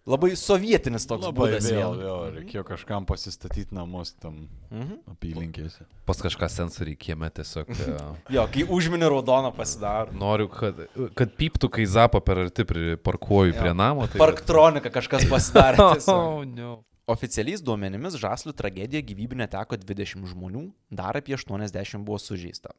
[0.05, 2.01] Labai sovietinis toks Labai būdas vėl, vėl.
[2.05, 4.99] jo, reikėjo kažkam pasistatyti namus tam Mhm.
[5.14, 5.86] apylinkėse.
[6.05, 7.70] Pas kažką sensoriai kieme tiesiog.
[7.80, 7.95] e,
[8.36, 10.12] Jo, kai užmini raudoną pasidaro.
[10.12, 10.82] Noriu, kad,
[11.16, 13.61] kad pyptų, kai zapą per arti pri- parkuoju Jo.
[13.62, 14.05] prie namo.
[14.12, 15.80] Tai Parktronika kažkas pasidarė.
[16.12, 16.82] Oh, no.
[17.09, 22.72] Oficialiais duomenimis Žaslių tragedija gyvybė neteko 20 žmonių, dar apie 80 buvo sužeista.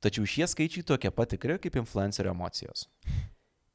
[0.00, 2.86] Tačiau šie skaičiai tokie pat tikri kaip influencerio emocijos.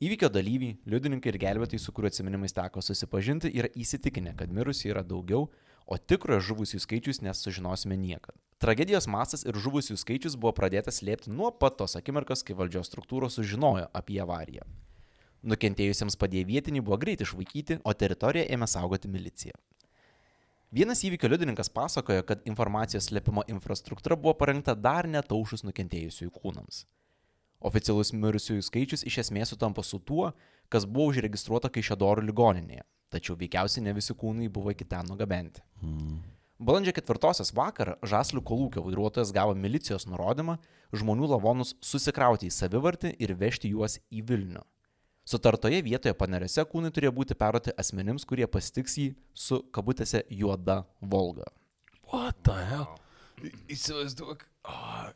[0.02, 5.04] Įvykio dalyviai, liudininkai ir gelbėtojai, su kuriuo atsiminimais teko susipažinti, yra įsitikinę, kad mirusių yra
[5.08, 5.46] daugiau,
[5.86, 8.36] o tikrojo žuvusių skaičius nesužinosime niekada.
[8.60, 13.38] Tragedijos mastas ir žuvusių skaičius buvo pradėtas slėpti nuo pat tos akimirkos, kai valdžios struktūros
[13.38, 14.66] sužinojo apie avariją.
[15.46, 19.54] Nukentėjusiems padėję vietiniai buvo greit išvaikyti, o teritoriją ėmė saugoti milicija.
[20.74, 26.86] Vienas įvykio liudininkas pasakojo, kad informacijos slėpimo infrastruktūra buvo parengta dar netaušus nukentėjusiųjų kūnams.
[27.66, 30.32] Oficialus mirusiųjų skaičius iš esmės sutampa su tuo,
[30.70, 35.64] kas buvo užregistruota Kaišėdorų ligoninėje, tačiau veikiausiai ne visi kūnai buvo iki ten nugabenti.
[36.60, 40.58] Balandžio ketvirtosios vakarą Žaslių kolūkio vairuotojas gavo milicijos nurodymą
[40.96, 44.64] žmonių lavonus susikrauti į savivartį ir vežti juos į Vilnių.
[45.26, 51.48] Sutartoje vietoje paneriuose kūnai turėjo būti perduoti asmenims, kurie pasitiks jį su kabutėse juoda Volga.
[52.12, 52.92] What the hell?
[53.74, 55.08] Įsivaizduok, oh,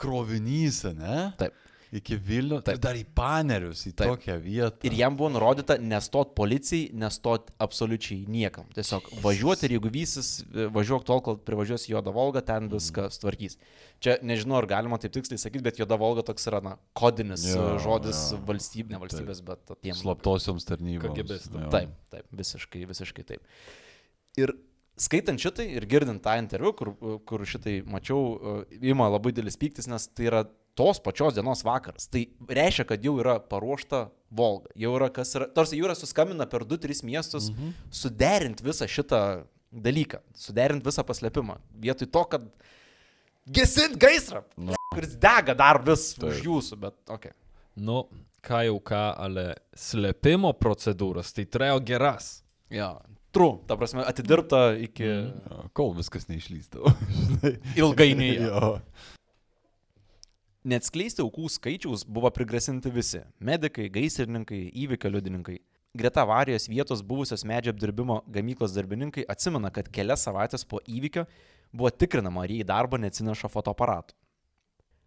[0.00, 1.26] krovinys, ne?
[1.40, 1.58] Taip.
[1.90, 2.82] Iki Vilnių, tai Taip.
[2.84, 4.12] dar į panerius, į Taip.
[4.12, 4.84] tokią vietą.
[4.86, 8.68] Ir jam buvo nurodyta nestot policijai, nestot absoliučiai niekam.
[8.76, 10.28] Tiesiog važiuoti ir jeigu vysis,
[10.76, 13.58] važiuok tol, kol privažiuos juoda Volga, ten viską sutvarkys.
[13.98, 17.58] Čia nežinau, ar galima taip tiksliai sakyti, bet juoda Volga toks yra, na, kodinis Jo,
[17.72, 18.40] jo, žodis jo.
[18.46, 19.98] valstybė, ne valstybės, bet tiem.
[19.98, 21.10] Slaptosioms tarnyboms.
[21.18, 21.66] KGBistam.
[21.66, 21.74] jo.
[21.74, 23.42] Taip, taip, visiškai, visiškai taip.
[24.38, 24.54] Ir
[25.00, 26.94] skaitant šitai ir girdint tą interviu, kur,
[27.26, 30.44] kur šitai mačiau, ima labai didelis pyktis, nes tai yra
[30.78, 32.08] tos pačios dienos vakaras.
[32.10, 34.70] Tai reiškia, kad jau yra paruošta Volga.
[34.78, 37.74] Jau yra kas yra, tarsi jau yra suskambina per 2-3 miestus, mhm.
[37.90, 39.22] suderint visą šitą
[39.70, 41.58] dalyką, suderint visą paslėpimą.
[41.82, 42.46] Vietoj to, kad
[43.50, 44.78] gesint gaisrą, Nu.
[44.94, 46.30] kuris dega dar vis Taip.
[46.30, 47.30] už jūsų, bet, okei.
[47.30, 47.38] Okay.
[47.80, 48.04] Nu,
[48.44, 49.46] ką jau ką, ale
[49.78, 52.32] slėpimo procedūros, tai turėjo geras.
[52.70, 52.96] Ja.
[53.30, 55.50] Tru, ta prasme, atidirbta iki mm.
[55.50, 56.90] Jo, Kol viskas neišlystavo.
[57.14, 57.52] žinai.
[57.78, 58.32] ilgainiui.
[58.42, 58.72] Jo.
[60.60, 65.58] Neatskleisti aukų skaičiaus buvo prigrasinti visi- medikai, gaisrininkai, įvykio liudininkai.
[65.96, 71.26] Greta avarijos vietos buvusios medžio apdirbimo gamyklos darbininkai atsimena, kad kelias savaitės po įvykio
[71.72, 74.12] buvo tikrinama, ar jie į darbą neatsineša fotoaparatų.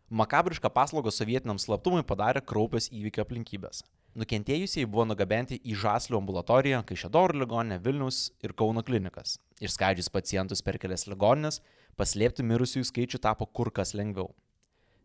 [0.10, 3.84] Makabrišką paslaugą sovietiniam slaptumui padarė kraupios įvykio aplinkybės.
[4.16, 9.38] Nukentėjusieji buvo nugabenti į Žaslių ambulatoriją, Kaišėdorų ligoninę, Vilnius ir Kauno klinikas.
[9.62, 11.62] Išskaidžius pacientus per kelias ligoninės,
[11.96, 14.34] paslėpti mirusiųjų skaičių tapo kur kas lengviau.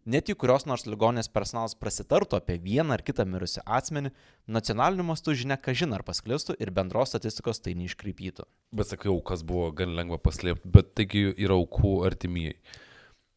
[0.09, 4.09] Net jei kurios nors ligonės personalas prasitartų apie vieną ar kitą mirusią asmenį,
[4.56, 8.46] nacionaliniu mastu žinia kažin ar pasklistų ir bendros statistikos tai neiškreipytų.
[8.72, 12.56] Bet sakiau, kas buvo gan lengva paslėpti, bet taigi yra aukų artimieji.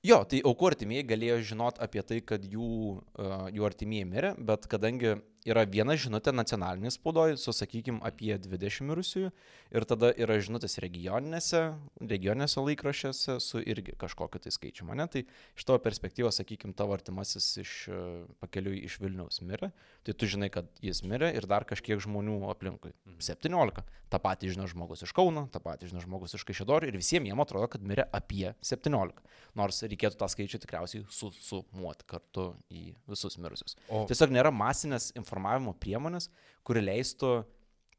[0.07, 2.69] Jo, tai aukų artimieji galėjo žinot apie tai, kad jų,
[3.03, 5.17] uh, jų artimieji mirė, bet kadangi
[5.47, 9.31] yra viena žinutė nacionalinė spaudoje su, sakykime, apie 20 mirusiųjų
[9.71, 11.61] ir tada yra žinutės regioninėse,
[12.01, 14.85] regioninėse laikraščiuose su irgi kažkokiu tai skaičiu.
[14.89, 15.23] Mane tai
[15.57, 19.71] iš tavo perspektyvos, sakykime, tavo artimasis iš uh, pakeliui iš Vilniaus mirė,
[20.05, 22.93] tai tu žinai, kad jis mirė ir dar kažkiek žmonių aplinkui.
[23.21, 23.81] 17.
[24.11, 27.39] Ta pati žino žmogus iš Kauno, ta pati žino žmogus iš Kaišėdorių ir visiems jiem
[27.39, 29.21] atrodo, kad mirė apie 17.
[29.55, 33.77] Nors reikėtų tą skaičių tikriausiai su, sumuoti kartu į visus mirusius.
[33.87, 36.29] O- Tiesiog nėra masinės informavimo priemonės,
[36.67, 37.41] kuri leistų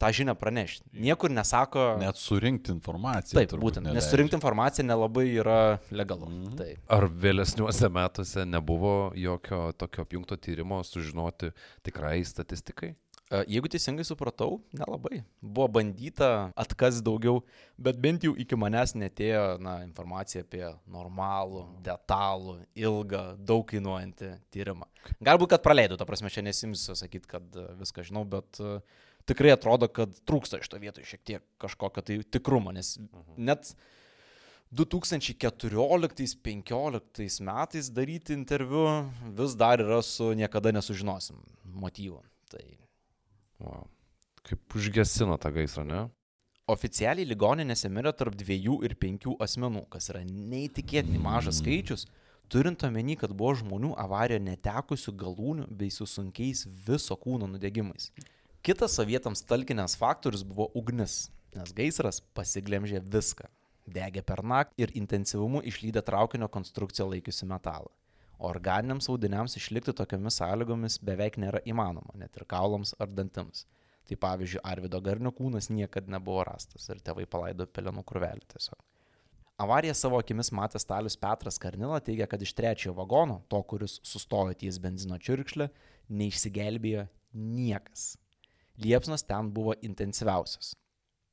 [0.03, 0.89] tą žinią pranešti.
[0.93, 1.97] Niekur nesako.
[2.01, 3.39] Net surinkti informaciją.
[3.39, 3.87] Taip, turbūt būtent.
[3.87, 4.01] neleidžia.
[4.03, 6.29] Nes surinkti informaciją nelabai yra legalu.
[6.29, 6.57] Mhm.
[6.59, 6.83] Taip.
[6.91, 11.53] Ar vėlesniuose metuose nebuvo jokio tokio apjungto tyrimo sužinoti
[11.87, 12.95] tikrai statistikai?
[13.33, 15.23] E, Jeigu teisingai supratau, nelabai.
[15.41, 17.43] Buvo bandyta atkas daugiau,
[17.81, 24.87] bet bent jau iki manęs netėjo na, informacija apie normalų, detalų, ilgą, daug kainuojantį tyrimą.
[25.25, 28.63] Galbūt, kad praleidau, ta prasme, čia nesimsiu sakyti, kad e, viską žinau, bet e,
[29.31, 32.89] tikrai atrodo, kad trūksta iš to vietoj šiek tiek kažkokio tai tikrumo, nes
[33.41, 33.63] net
[34.77, 38.85] 2014-2015 metais daryti interviu
[39.41, 42.21] vis dar yra su niekada nesužinosim motyvu.
[42.53, 42.82] Tai
[43.63, 43.87] Wow.
[44.43, 46.09] Kaip užgesino tą gaisrą, ne?
[46.71, 52.07] oficialiai ligoninėse mirė tarp dviejų ir penkių asmenų, kas yra neįtikėtinai mažas skaičius,
[52.53, 58.11] turint omeny, kad buvo žmonių avarijoje netekusių galūnių bei su sunkiais viso kūno nudegimais.
[58.63, 63.49] Kitas sovietams talkinęs faktorius buvo ugnis, nes gaisras pasiglemžė viską.
[63.93, 67.91] Degė per naktį ir intensyvumu išlydė traukinio konstrukciją laikiusi metalą.
[68.39, 73.67] Organiniams audiniams išlikti tokiamis sąlygomis beveik nėra įmanoma, net ir kaulams ar dantims.
[74.09, 78.81] Tai pavyzdžiui, Arvido Garnio kūnas niekada nebuvo rastas ir tėvai palaido pelenų kurvelį tiesiog.
[79.63, 84.57] Avariją savo akimis matęs Stalius Petras Karnila teigia, kad iš trečiojo vagono, to, kuris sustojo
[84.59, 85.69] ties benzino čiurkšlę,
[86.11, 88.17] neišsigelbėjo niekas.
[88.83, 90.73] Liepsnos ten buvo intensyviausias.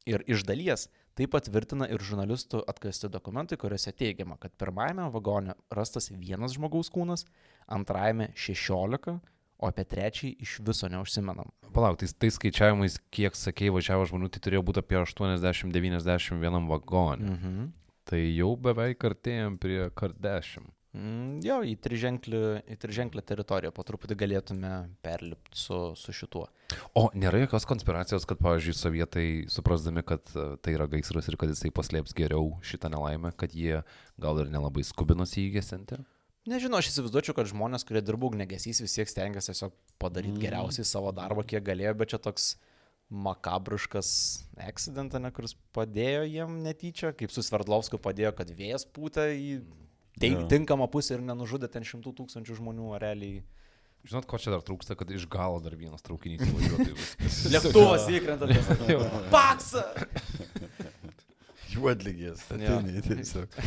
[0.06, 0.88] Ir iš dalies
[1.20, 7.26] tai patvirtina ir žurnalistų atkasti dokumentai, kuriuose teigiama, kad pirmajame vagone rastas vienas žmogaus kūnas,
[7.68, 9.18] antrajame 16,
[9.60, 11.52] o apie trečiąjį iš viso neužsimenam.
[11.76, 17.36] Palauk, tai tais skaičiavimais, kiek sakėjai, važiavo žmonių, tai turėjo būti apie 80-90 vienam vagonui.
[17.36, 17.70] Mhm.
[18.10, 20.72] Tai jau beveik artėjom prie kart 10.
[21.00, 22.39] Mm, jo, į triženklį,
[22.74, 24.72] į triženklį teritoriją po truputį galėtume
[25.06, 26.47] perlipti su, su šituo.
[26.97, 31.54] O nėra jokios konspiracijos, kad, pavyzdžiui, sovietai, suprasdami, kad e, tai yra gaisras ir kad
[31.54, 33.80] jisai paslėps geriau šitą nelaimę, kad jie
[34.20, 36.02] gal ir nelabai skubinosi įgesinti?
[36.50, 40.43] Nežinau, aš įsivaizduočiau, kad žmonės, kurie dirba ugnegesys, vis tiek stengiasi tiesiog padaryti mm.
[40.43, 42.54] geriausiai savo darbą, kiek galėjo, bet čia toks
[43.10, 44.10] makabriškas
[44.68, 49.54] accidentą, ne, kuris padėjo jiem netyčia, kaip su Sverdlovskiu padėjo, kad vėjas pūtė į
[50.20, 50.48] tei, Jo.
[50.52, 53.42] tinkamą pusę ir nenužudė ten šimtų tūkstančių žmonių, realiai
[54.08, 56.94] Žinot, ko čia dar trūksta, kad iš galo dar vienas traukinys įvažiuotų.
[57.54, 58.48] lėktuvas įkrenta.
[59.34, 59.84] Paksa!
[61.70, 62.40] Juodligės.
[62.48, 63.58] Statiniai tiesiog.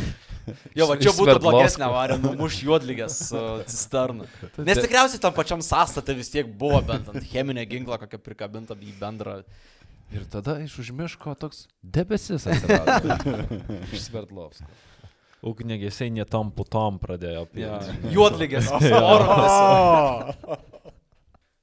[0.74, 3.18] Jo, va čia būtų blogesnė avarija, numuš juodlygės
[3.70, 4.26] cisterną.
[4.66, 8.96] Nes tikriausiai tam pačiam sąstatė vis tiek buvo bent ant cheminė ginkla kokia prikabinta į
[8.98, 9.42] bendrą.
[10.12, 13.14] Ir tada iš už miško toks debesis atsirado.
[13.94, 14.66] iš Sverdlovskio.
[15.42, 17.64] Ugnegesiai netom putom pradėjo apie.
[17.64, 17.80] Ja.
[18.14, 18.68] Juodlygės.
[18.94, 20.60] oro.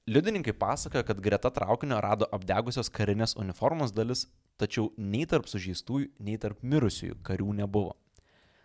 [0.09, 4.25] Liudininkai pasakoja, kad greta traukinio rado apdegusios karinės uniformos dalis,
[4.57, 7.93] tačiau nei tarp sužeistųjų, nei tarp mirusiųjų karių nebuvo.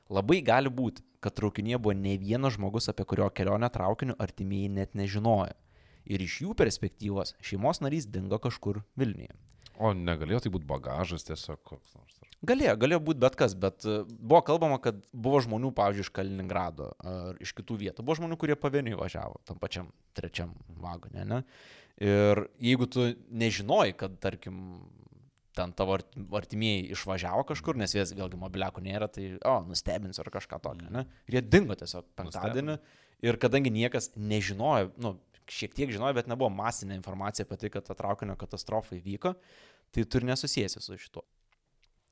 [0.08, 4.96] Labai gali būti, kad traukinyje buvo ne vienas žmogus, apie kurio kelionę traukiniu artimieji net
[4.98, 5.52] nežinojo.
[6.04, 9.32] Ir iš jų perspektyvos šeimos narys dingo kažkur Vilniuje.
[9.82, 12.18] O negalėjo tai būti bagažas tiesiog koks nors.
[12.44, 16.90] Galėjo, galėjo būti bet kas, bet e, buvo kalbama, kad buvo žmonių, pavyzdžiui, iš Kaliningrado
[17.00, 18.04] ar iš kitų vietų.
[18.04, 20.52] Buvo žmonių, kurie pavieniui važiavo tam pačiam trečiam
[20.82, 21.24] vagone.
[21.30, 21.40] Ne?
[22.04, 24.58] Ir jeigu tu nežinoji, kad, tarkim,
[25.56, 30.30] ten tavo art- artimieji išvažiavo kažkur, nes vis vėlgi mobiliakų nėra, tai, o, nustebins ar
[30.34, 30.90] kažką tokio.
[30.92, 31.06] Ne?
[31.30, 32.76] Ir jie dingo tiesiog penktadienį.
[33.24, 35.14] Ir kadangi niekas nežinojo, nu,
[35.50, 39.34] šiek tiek žinojo, bet nebuvo masinė informacija apie tai, kad ta traukinio katastrofa įvyko,
[39.94, 41.24] tai tu ir nesusijęsi su šituo.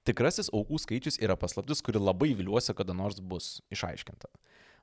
[0.07, 4.31] Tikrasis aukų skaičius yra paslaptis, kuri labai viliuosi, kada nors bus išaiškinta.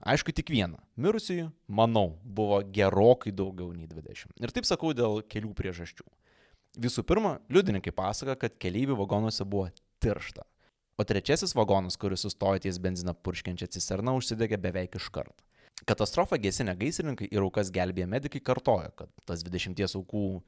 [0.08, 0.80] Aišku, tik viena.
[0.96, 4.38] Mirusiųjų, manau, buvo gerokai daugiau nei 20.
[4.40, 6.08] Ir taip sakau dėl kelių priežasčių.
[6.80, 9.68] Visų pirma, liudininkai pasaka, kad keleivių vagonuose buvo
[10.00, 10.48] tiršta.
[11.00, 15.32] o trečiasis vagonas, kuris sustojo ties benziną purškiančią cisterną, užsidegė beveik iškart.
[15.88, 20.42] Katastrofą gesinę gaisrininkai ir aukas gelbėję medikai kartojo, kad tas 20 aukų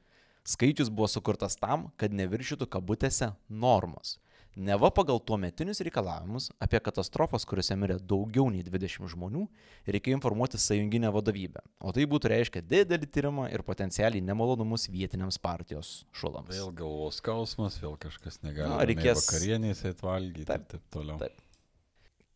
[0.44, 4.18] skaičius buvo sukurtas tam, kad neviršytų kabutėse normos.
[4.52, 9.46] Neva pagal tuometinius reikalavimus apie katastrofas, kuriuose mirė daugiau nei 20 žmonių,
[9.88, 11.62] reikia informuoti sąjunginę vadovybę.
[11.80, 16.52] O tai būtų reiškia didelį tyrimą ir potencialiai nemalonumus vietiniams partijos šulams.
[16.52, 18.68] Vėl galvos skausmas, vėl kažkas negali.
[18.74, 21.16] Na, reikės- Vakarienės atvalgyti ir taip toliau.
[21.18, 21.40] taip.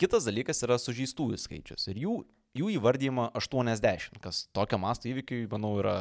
[0.01, 1.85] Kitas dalykas yra sužeistųjų skaičius.
[1.93, 2.17] Ir jų,
[2.57, 5.97] jų įvardyjama 80, kas tokio masto įvykiui, manau, yra...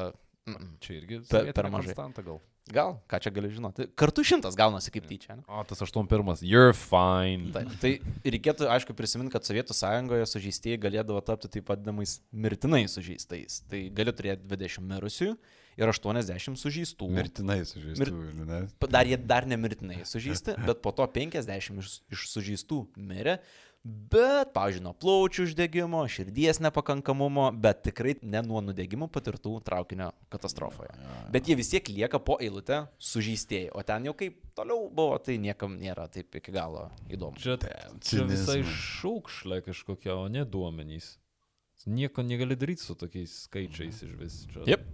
[0.50, 1.92] mm, Čia irgi Per- per mažai.
[1.94, 2.42] konstanta gal.
[2.74, 3.86] Gal, ką čia gali žinoti.
[3.94, 5.36] Kartu šimtas gaunasi kaip tyčia.
[5.38, 5.44] Ne?
[5.46, 6.40] O, tas 81.
[6.42, 7.52] You're fine.
[7.54, 7.92] Taip, tai
[8.26, 13.60] reikėtų, aišku, prisiminti, kad Sovietų sąjungoje sužeistieji galėdavo tapti taip vadinamais mirtinai sužeistais.
[13.70, 15.36] Tai gali turėti 20 mirusiųjų
[15.78, 17.12] ir 80 sužeistų.
[17.14, 18.18] Mirtinai sužeistų,
[18.50, 18.64] ne?
[18.98, 23.38] Dar jie dar nemirtinai sužeisti, bet po to 50 iš, iš sužeistų mirė.
[23.86, 30.90] Bet, pavyzdžiui, nuo plaučių uždegimo, širdies nepakankamumo, bet tikrai ne nuo nudegimų patirtų traukinio katastrofoje.
[31.30, 35.38] Bet jie vis tiek lieka po eilutę sužeistieji, o ten jau kaip toliau buvo, tai
[35.44, 37.38] niekam nėra taip iki galo įdomu.
[37.38, 37.60] Čia,
[38.02, 41.20] čia visai šaukšlė kažkokia, o ne duomenys.
[41.86, 44.44] Nieko negali daryti su tokiais skaičiais iš vis.
[44.50, 44.66] Čia.
[44.72, 44.90] Jep.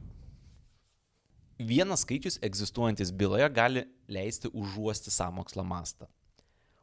[1.63, 6.11] Vienas skaičius egzistuojantis byloje gali leisti užuosti sąmokslo mastą.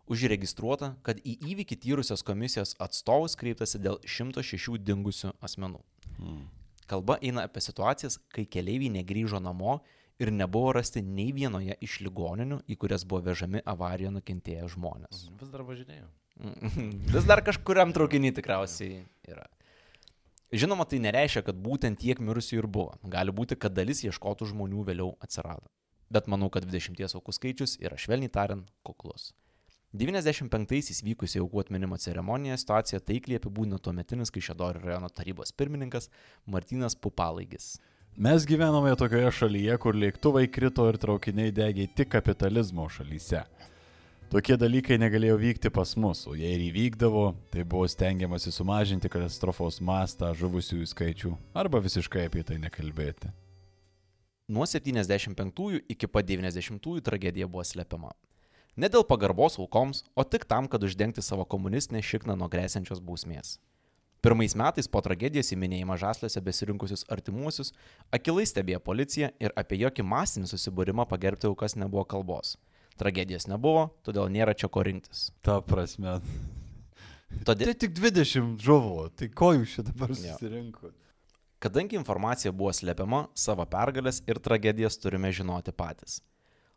[0.08, 5.82] Užregistruota, kad į įvykį tyrusios komisijos atstovus kreiptasi dėl 106 dingusių asmenų.
[6.88, 9.82] Kalba eina apie situacijas, kai keleiviai negryžo namo
[10.18, 15.26] ir nebuvo rasti nei vienoje iš ligoninių, į kurias buvo vežami avarijoje nukentėję žmonės.
[15.40, 16.08] Vis dar važinėjau.
[17.14, 19.44] Vis dar kažkuriam traukinį tikriausiai yra.
[20.48, 22.94] Žinoma, tai nereiškia, kad būtent tiek mirusių ir buvo.
[23.04, 25.68] Gali būti, kad dalis ieškotų žmonių vėliau atsirado.
[26.08, 29.34] Bet manau, kad 20 aukų skaičius yra švelniai tariant kuklus.
[29.96, 36.10] 95-aisiais vykusi aukų atminimo ceremonija situaciją taikliai apibūdino tuometinis Kaišėdorio rajono tarybos pirmininkas
[36.44, 37.78] Martinas Pupalaigis.
[38.18, 43.46] Mes gyvename tokioje šalyje, kur lėktuvai krito ir traukiniai degė tik kapitalizmo šalyse.
[44.28, 49.80] Tokie dalykai negalėjo vykti pas mus, o jei ir įvykdavo, tai buvo stengiamasi sumažinti katastrofos
[49.80, 53.32] mastą, žuvusiųjų skaičių arba visiškai apie tai nekalbėti.
[54.52, 58.12] Nuo 75-ųjų iki pat 90-ųjų tragedija buvo slepiama.
[58.78, 63.56] Ne dėl pagarbos aukoms, o tik tam, kad uždengti savo komunistinę šikną nuo grėsiančios bausmės.
[64.22, 67.72] Pirmais metais po tragedijos į minėjimą žaslėse besirinkusius artimuosius
[68.14, 72.56] akilai stebėjo policija ir apie jokį masinį susibūrimą pagerbti aukas nebuvo kalbos.
[72.98, 75.28] Tragedijos nebuvo, todėl nėra čia ko rinktis.
[75.46, 76.18] Ta prasme.
[77.46, 80.94] Todėl, Tai tik 20 žuvo, tai ko jūs čia dabar susirinkot?
[81.58, 86.20] kadangi informacija buvo slepiama, savo pergalės ir tragedijas turime žinoti patys.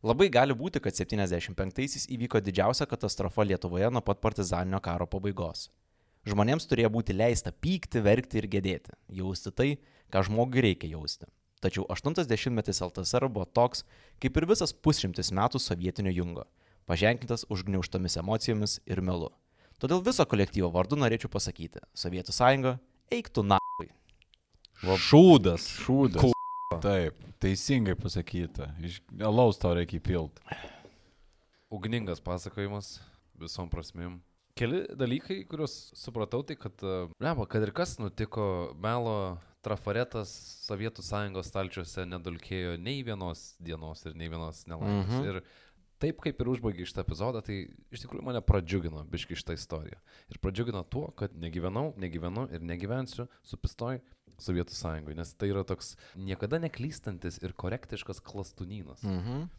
[0.01, 5.67] Labai gali būti, kad 75-aisiais įvyko didžiausia katastrofa Lietuvoje nuo pat partizaninio karo pabaigos.
[6.25, 9.69] Žmonėms turėjo būti leista pykti, verkti ir gedėti, jausti tai,
[10.09, 11.29] ką žmogui reikia jausti.
[11.61, 13.85] Tačiau 80-metis LTSR buvo toks,
[14.17, 16.47] kaip ir visas pusšimtis metų sovietinio jungo,
[16.89, 19.29] paženklintas užgniauštomis emocijomis ir melu.
[19.77, 22.79] Todėl viso kolektyvo vardu norėčiau pasakyti- Sovietų sąjunga,
[23.13, 23.61] eik tu na.
[24.81, 25.69] Šūdas.
[25.85, 26.33] Šūdas.
[26.81, 28.71] Taip, teisingai pasakyta.
[28.85, 30.41] Iš alaus tau reikia įpilt.
[31.71, 32.99] Ugningas pasakojimas
[33.41, 34.19] visom prasmėm.
[34.59, 36.83] Keli dalykai, kuriuos supratau, tai kad,
[37.23, 38.43] lemba, kad ir kas nutiko,
[38.83, 40.31] melo trafaretas
[40.65, 45.07] Sovietų sąjungos stalčiuose nedulkėjo nei vienos dienos ir nei vienos nelaimės.
[45.07, 45.21] Mhm.
[45.21, 45.29] Mhm.
[45.29, 45.69] Ir
[46.01, 47.57] taip kaip ir užbaigė šitą epizodą, tai
[47.93, 49.99] iš tikrųjų mane pradžiugino biški šitą istoriją.
[50.33, 54.01] Ir pradžiugino tuo, kad negyvenau, negyvenu ir negyvensiu su pistoj
[54.41, 59.03] Sovietų sąjungoje, nes tai yra toks niekada neklystantis ir korektiškas klastunynas.
[59.05, 59.49] Mhm.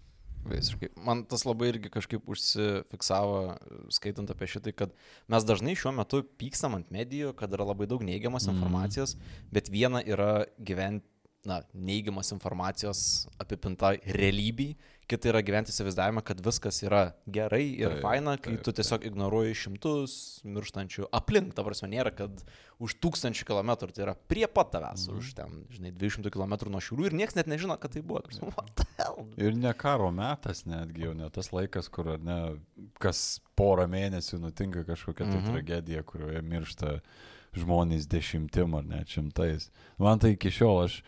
[0.42, 0.88] Visiškai.
[1.06, 3.36] Man tas labai irgi kažkaip užsifiksavo,
[3.94, 4.94] skaitant apie šitai, kad
[5.30, 9.14] mes dažnai šiuo metu pykstam ant medijų, kad yra labai daug neigiamas informacijos,
[9.54, 11.06] bet viena yra gyventi,
[11.44, 14.76] na, neigiamas informacijos apipinta realybei,
[15.10, 19.02] kita yra gyventi įsivaizdavimą, kad viskas yra gerai ir Taip, faina, kai taip, tu tiesiog
[19.10, 20.14] ignoruoji šimtus
[20.46, 22.44] mirštančių aplink, ta prasme, nėra, kad
[22.80, 25.18] už tūkstančių kilometrų, tai yra prie pat tavęs, Mhm.
[25.18, 28.22] už ten, žinai, 200 km nuo šiūrų ir niekas net nežino, kad tai buvo.
[29.36, 32.38] Ir ne karo metas netgi, jau ne tas laikas, kur ar ne,
[33.02, 35.50] kas porą mėnesių nutinka kažkokia tai Mhm.
[35.52, 37.00] tragedija, kurioje miršta
[37.52, 39.68] žmonės dešimtim ar net šimtais.
[39.98, 41.02] Man tai iki šiol aš...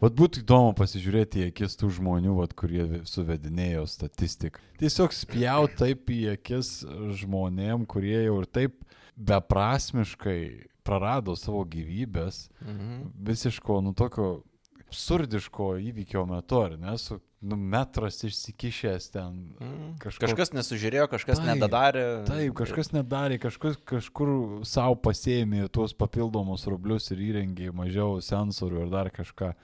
[0.00, 4.60] Vat būtų įdomu pasižiūrėti į akis tų žmonių, vat, kurie suvedinėjo statistiką.
[4.78, 6.84] Tiesiog spjaut taip į akis
[7.18, 8.76] žmonėm, kurie jau ir taip
[9.18, 13.10] beprasmiškai prarado savo gyvybės Mhm.
[13.26, 14.42] visiško, nu tokio
[14.88, 19.34] absurdiško įvykio metu, ar ne, su nu, metras išsikišęs ten.
[19.60, 19.98] Mm.
[20.00, 22.24] Kažko- Kažkas nesužiūrėjo, kažkas Taip, nedadarė.
[22.26, 28.90] Taip, kažkas nedarė, kažkas kažkur savo pasėmė tuos papildomus rublius ir įrengė mažiau sensorių ir
[28.90, 29.54] dar kažką.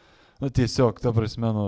[0.43, 1.67] Nu tiesiog, ta prasme, nu,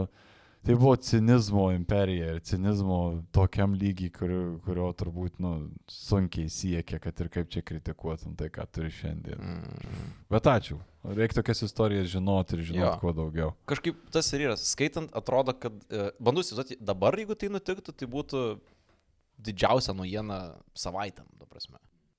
[0.66, 5.52] tai buvo cinizmo imperija ir cinizmo tokiam lygiai, kurio, kurio turbūt nu,
[5.90, 9.38] sunkiai siekia, kad ir kaip čia kritikuotum tai, ką turi šiandien.
[9.38, 10.12] Mm.
[10.32, 10.80] Bet ačiū.
[11.06, 12.94] Reikia tokias istorijas žinoti ir žinoti Jo.
[13.02, 13.52] kuo daugiau.
[13.70, 14.56] Kažkaip tas ir yra.
[14.58, 18.42] Skaitant, atrodo, kad e, bandau įsivaizduoti, dabar jeigu tai nutiktų, tai būtų
[19.46, 20.40] didžiausia naujiena
[20.74, 21.78] savaitėm, ta prasme.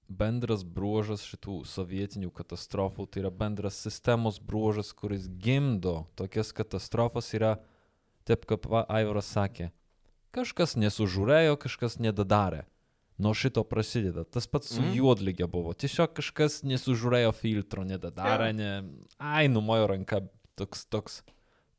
[0.09, 7.57] Bendras bruožas šitų sovietinių katastrofų, tai yra bendras sistemos bruožas, kuris gimdo tokias katastrofas, yra,
[8.27, 9.71] taip kaip va, Aivaras sakė,
[10.35, 12.65] kažkas nesužūrėjo, kažkas nedadarė.
[13.17, 14.27] Nuo šito prasideda.
[14.29, 14.91] Tas pats su mm.
[14.99, 15.71] juodligė buvo.
[15.73, 18.67] Tiesiog kažkas nesužūrėjo filtro, nedadarė, ne...
[19.17, 20.19] Ai, numojo ranka.
[20.57, 21.15] Toks, toks,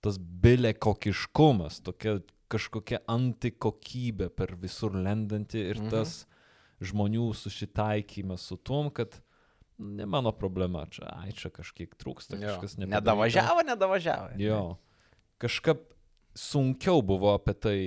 [0.02, 2.16] tas bilė kokiškumas, tokia
[2.50, 5.86] kažkokia antikokybė per visur lendanti ir Mhm.
[5.86, 5.90] mhm.
[5.90, 6.26] tas
[6.80, 9.20] žmonių susitaikymas su tom, kad
[9.78, 12.56] ne mano problema, čia, ai, čia kažkiek trūksta, Jo.
[12.58, 12.98] kažkas nepadaryta.
[13.00, 14.28] Nedavažiavo, nedavažiavo.
[14.42, 14.60] Jo.
[15.38, 15.84] Kažkaip
[16.34, 17.78] sunkiau buvo apie tai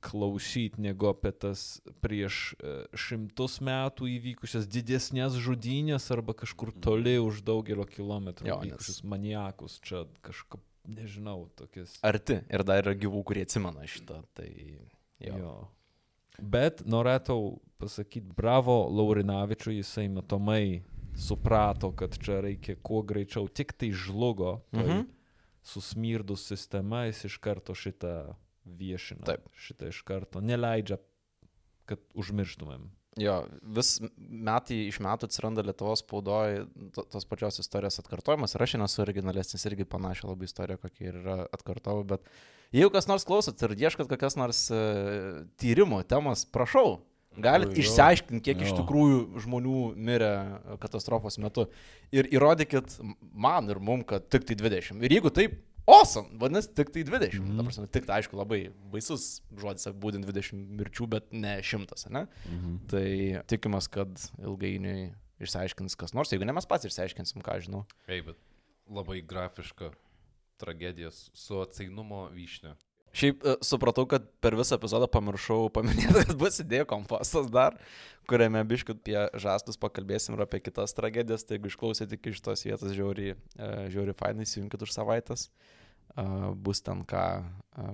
[0.00, 7.42] klausyti, negu apie tas prieš e, šimtus metų įvykusias didesnės žudynės arba kažkur toli už
[7.44, 9.76] daugelio kilometrų Jo, nes- įvykusius maniakus.
[9.84, 11.98] Čia kažkaip, nežinau, tokias.
[12.04, 12.38] Arti.
[12.48, 14.22] Ir dar yra gyvų, kurie atsimena šitą.
[14.32, 14.48] Tai
[15.20, 15.36] jo.
[15.36, 15.52] Jo.
[16.42, 20.82] Bet norėčiau pasakyti, bravo Laurinavičiui, jisai matomai
[21.16, 25.08] suprato, kad čia reikia kuo greičiau, tik tai žlugo, tai Mhm.
[25.62, 28.34] susmirdus sistema, jis iš karto šitą
[28.66, 29.24] viešina.
[29.24, 29.48] Taip.
[29.56, 30.98] Šitą iš karto neleidžia,
[31.86, 32.88] kad užmirštumėm.
[33.18, 38.54] Jo, vis metai iš metų atsiranda Lietuvos spaudoje to- tos pačios istorijos atkartojimas.
[38.54, 42.06] Ir aš esu originalesnis irgi panašią labai istoriją, kokia ir yra atkartojau.
[42.06, 42.20] Bet
[42.74, 47.00] jeigu kas nors klausot ir ieškot kokias nors uh, tyrimo temos, prašau.
[47.40, 47.84] Galite Jo.
[47.84, 48.80] išsiaiškinti, kiek iš Jo.
[48.80, 51.68] tikrųjų žmonių mirė e, katastrofos metu.
[52.10, 52.96] Ir įrodykit
[53.30, 54.98] man ir mum, kad tik tai 20.
[55.06, 55.54] Ir jeigu taip,
[55.86, 57.38] awesome, vadinasi, tik tai 20.
[57.38, 57.46] Mm.
[57.52, 57.70] -hmm.
[57.70, 62.26] prasme, tik tai aišku labai baisus žodis apibūdinti 20 mirčių, bet ne 100, ne?
[62.50, 62.76] Mhm.
[62.90, 63.06] Tai
[63.46, 64.10] tikimės, kad
[64.42, 67.86] ilgainiui išsiaiškins kas nors, jeigu ne mes pats išsiaiškinsim, ką žinau.
[68.08, 68.36] Ei, bet
[68.90, 69.92] labai grafiška
[70.60, 72.76] tragedija su- atsainumo vyšnė.
[73.10, 77.78] Šiaip e, supratau, kad per visą epizodą pamiršau paminėti, kad bus idėjų kompostas dar,
[78.30, 81.42] kuriame biškut apie žastus pakalbėsim ir apie kitas tragedijas.
[81.46, 85.48] Tai jeigu išklausėte iki šitos vietos žiauriai, e, žiauriai fainai, įsijunkit už savaitės.
[86.14, 87.24] E, Bus ten ką,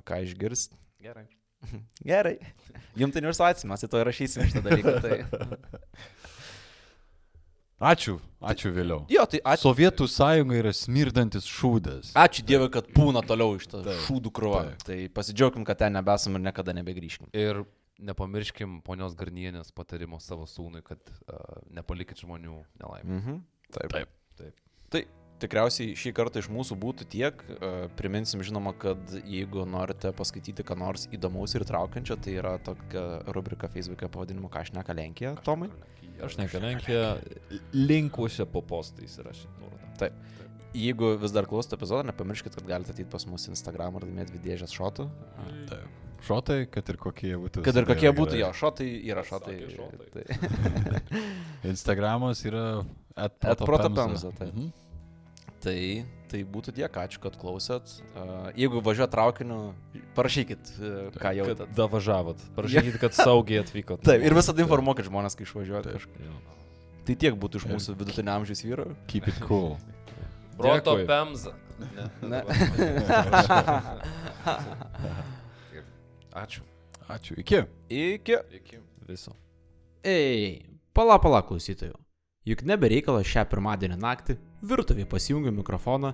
[0.04, 0.76] ką išgirst.
[1.00, 1.24] Gerai.
[2.12, 2.36] Gerai.
[3.00, 4.98] Jums tai neužsavaitės, mes į to įrašysim šitą dalyką.
[5.00, 5.16] Tai...
[7.76, 9.02] Ačiū, ačiū vėliau.
[9.12, 9.66] Jo, tai ačiū.
[9.68, 12.14] Sovietų sąjunga yra smirdantis šūdas.
[12.16, 14.62] Ačiū Dievui, kad pūna toliau iš to Taip, šūdų krūva.
[14.70, 14.86] taip.
[14.88, 17.28] Tai pasidžiaugim, kad ten nebesam ir niekada nebegrįžkim.
[17.36, 17.60] Ir
[18.00, 20.96] nepamirškim ponios Garnienės patarimo savo sūnui, kad
[21.28, 23.20] uh, nepalikit žmonių nelaimę.
[23.20, 23.38] Mhm.
[23.76, 23.92] Taip.
[23.92, 24.08] Taip.
[24.40, 24.56] Taip.
[24.88, 25.04] Tai
[25.42, 27.42] tikriausiai šį kartą iš mūsų būtų tiek.
[27.48, 33.04] E, Priminsim, žinoma, kad jeigu norite paskaityti ką nors įdomaus ir traukiančio, tai yra tokia
[33.36, 35.70] rubrika Facebook'e pavadinimu Ką šneka Lenkija, Tomai.
[36.24, 37.00] Aš nekalenkė,
[37.76, 40.08] linkuose po postais rašyti nuorodą.
[40.76, 44.34] Jeigu vis dar klausote epizodą, nepamirškit, kad galite ateiti pas mus į Instagram ir laimėti
[44.34, 45.06] dvi dėžės šotų.
[45.70, 46.02] Taip.
[46.26, 47.62] Šotai, kad ir kokie jie būtų.
[47.64, 49.56] Kad ir kokie yra būtų jo, šotai yra šotai.
[49.72, 50.08] Šotai.
[50.16, 50.24] Tai,
[51.72, 52.66] Instagramas yra
[53.16, 54.52] At protopemza, taip.
[54.52, 54.85] Mhm.
[55.64, 57.84] Tai, tai būtų tiek, ačiū, kad klausėt.
[58.58, 59.58] Jeigu važiuojat traukiniu,
[60.16, 60.72] parašykit,
[61.16, 61.66] ką Kad jautėt.
[61.76, 62.38] davažiavot.
[62.56, 64.02] Parašykit, kad saugiai atvykot.
[64.06, 65.86] Taip, ir visada informuokit žmonės, kai išvažiuojat.
[66.24, 66.36] Jo.
[67.06, 68.88] Tai tiek būtų iš mūsų vidutinio amžiaus vyrų.
[69.10, 69.76] Keep it cool.
[70.58, 71.06] Proto Dėkui.
[71.06, 71.52] pemza.
[72.24, 72.40] Ne.
[76.36, 76.62] Ačiū.
[77.08, 77.36] Ačiū.
[77.40, 77.62] Iki.
[77.88, 78.36] Iki.
[78.60, 78.78] Iki.
[79.08, 79.32] Viso.
[80.04, 81.94] Ei, pala pala klausytojų.
[82.46, 84.36] Juk nebereikalo šią pirmadienį naktį
[84.70, 86.12] virtuvėje pasijungiu mikrofoną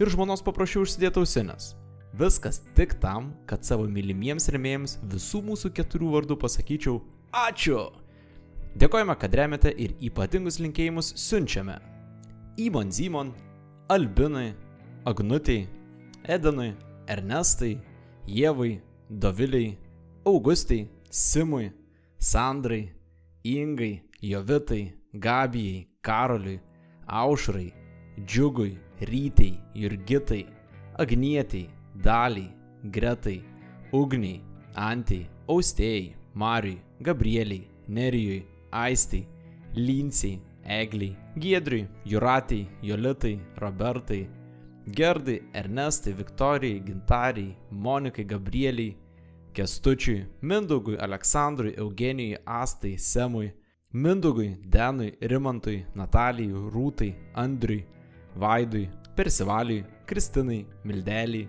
[0.00, 1.74] ir žmonos paprašiau užsidėti ausinės.
[2.16, 7.02] Viskas tik tam, kad savo mylimiems remėjams visų mūsų keturių vardų pasakyčiau
[7.36, 7.82] ačiū.
[8.80, 11.76] Dėkojame, kad remiate ir ypatingus linkėjimus siunčiame.
[12.64, 13.34] Įmon Zymon,
[13.92, 14.54] Albinui,
[15.04, 15.66] Agnutei,
[16.24, 16.72] Edenui,
[17.10, 17.74] Ernestai,
[18.30, 18.78] Jėvai,
[19.10, 19.74] Doviliai,
[20.24, 21.68] Augustai, Simui,
[22.16, 22.86] Sandrai,
[23.44, 26.60] Ingai, Jovitai, Gabijai, Karoliui,
[27.06, 27.72] Aušrai,
[28.24, 30.46] Džiugui, Rytai, Jurgitai,
[30.98, 32.54] Agnietiai, Daliai,
[32.90, 33.42] Gretai,
[33.92, 34.40] Ugniai,
[34.74, 39.26] Antai, Austėjai, Mariui, Gabrieliai, Nerijui, Aistai,
[39.74, 44.28] Lincijai, Egliai, Giedriui, Juratai, Jolitai, Robertai,
[44.86, 48.96] Gerdai, Ernestai, Viktorijai, Gintariai, Monikai, Gabrieliai,
[49.52, 53.52] Kestučiui, Mindaugui, Aleksandrui, Eugenijui, Astai, Semui,
[53.94, 57.84] Mindaugui, Denui, Rimantui, Natalijai, Rūtai, Andriui,
[58.36, 61.48] Vaidui, Persivaliui, Kristinai, Mildeliai,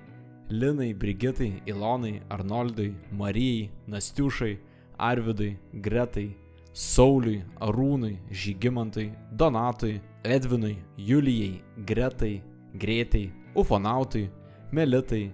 [0.50, 4.60] Linai, Brigitai, Ilonai, Arnoldui, Marijai, Nastiušai,
[5.00, 6.36] Arvidui, Gretai,
[6.72, 12.44] Sauliui, Arūnui, Žygimantui, Donatui, Edvinui, Julijai, Gretai,
[12.78, 14.30] Greitai, Ufonautui,
[14.72, 15.32] Melitai,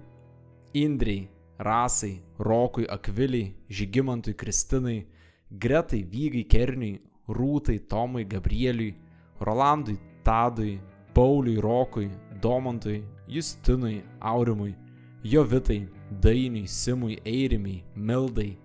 [0.74, 5.06] Indrei, Rasai, Rokui, Akviliai, Žygimantui, Kristinai,
[5.58, 8.96] Gretai, Vygai, Kerniui, Rūtai, Tomui, Gabrieliui,
[9.40, 10.80] Rolandui, Tadui,
[11.14, 14.76] Pauliui, Rokui, Domantui, Justinui, Aurimui,
[15.24, 18.58] Jovitai, Dainiui, Simui, Eirimiai, Mildai,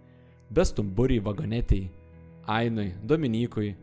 [0.51, 1.91] Bestumburiai, Vagonetiai,
[2.47, 3.77] Ainui, Dominikui,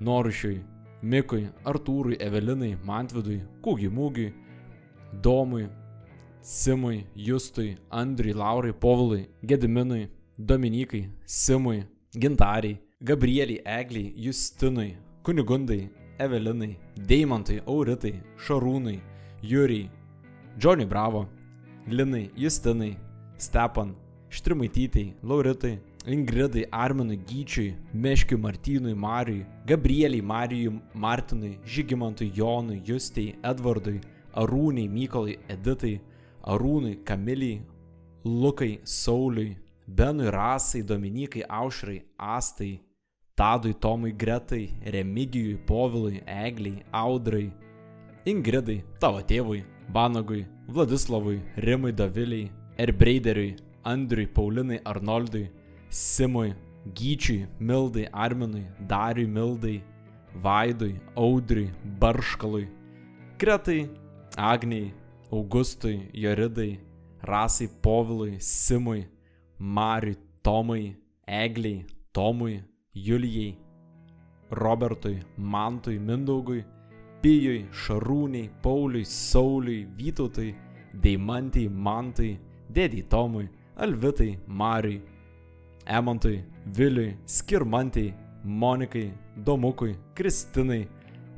[0.00, 0.62] Norušiui,
[1.02, 4.32] Mikui, Artūrui, Evelinai, Mantvidui, Kūgimūgiui,
[5.22, 5.68] Domui,
[6.42, 11.86] Simui, Justui, Andriui, Laurai, Povilui, Gediminui, Dominikai, Simui,
[12.16, 18.98] Gintariai, Gabrieliai, Egliai, Justinui, Kunigundai, Evelinai, Deimantui, Auritai, Šarūnai,
[19.42, 19.90] Jūriai,
[20.58, 21.28] Džoniui Bravo,
[21.86, 22.96] Linai, Justinai,
[23.36, 23.94] Stepan,
[24.30, 34.00] Štrimaitytai, Lauritai, Ingridai, Arminui, Gyčiui, Meškiui, Martynui, Marijui, Gabrieliai, Marijui, Martinui, Žygimantui, Jonui, Justei, Edvardui,
[34.34, 36.00] Arūniai, Mykolai, Editai,
[36.46, 37.60] Arūnui, Kamilijai,
[38.24, 42.78] Lukai, Sauliui, Benui, Rasai, Dominikai, Aušrai, Astai,
[43.34, 47.50] Tadui, Tomui, Gretai, Remigijui, Povilui, Egliai, Audrai,
[48.26, 55.48] Ingridai, tavo tėvui, Vanagui, Vladislavui, Rimui, Daviliai, Erbreideriui, Andriui, Paulinai, Arnoldui,
[55.88, 56.54] Simui,
[56.92, 59.82] Gyčiui, Mildai, Arminui, Dariui, Mildai,
[60.34, 62.68] Vaidui, Audriui, Barškalui,
[63.38, 63.88] Kretai,
[64.36, 64.92] Agniai,
[65.32, 66.78] Augustui, Joridai,
[67.22, 69.08] Rasai, Povilui, Simui,
[69.58, 70.96] Mariui, Tomui,
[71.26, 72.62] Egliai, Tomui,
[72.94, 73.56] Julijai,
[74.50, 76.64] Robertui, Mantui, Mindaugui,
[77.20, 80.54] Pijui, Šarūniai, Pauliui, Sauliui, Vytautui,
[80.94, 82.38] Deimantai, Mantai,
[82.72, 85.02] Dėdį Tomui, Alvitai, Mariui,
[85.86, 89.12] Emantui, Viliui, Skirmantai, Monikai,
[89.44, 90.86] Domukui, Kristinai,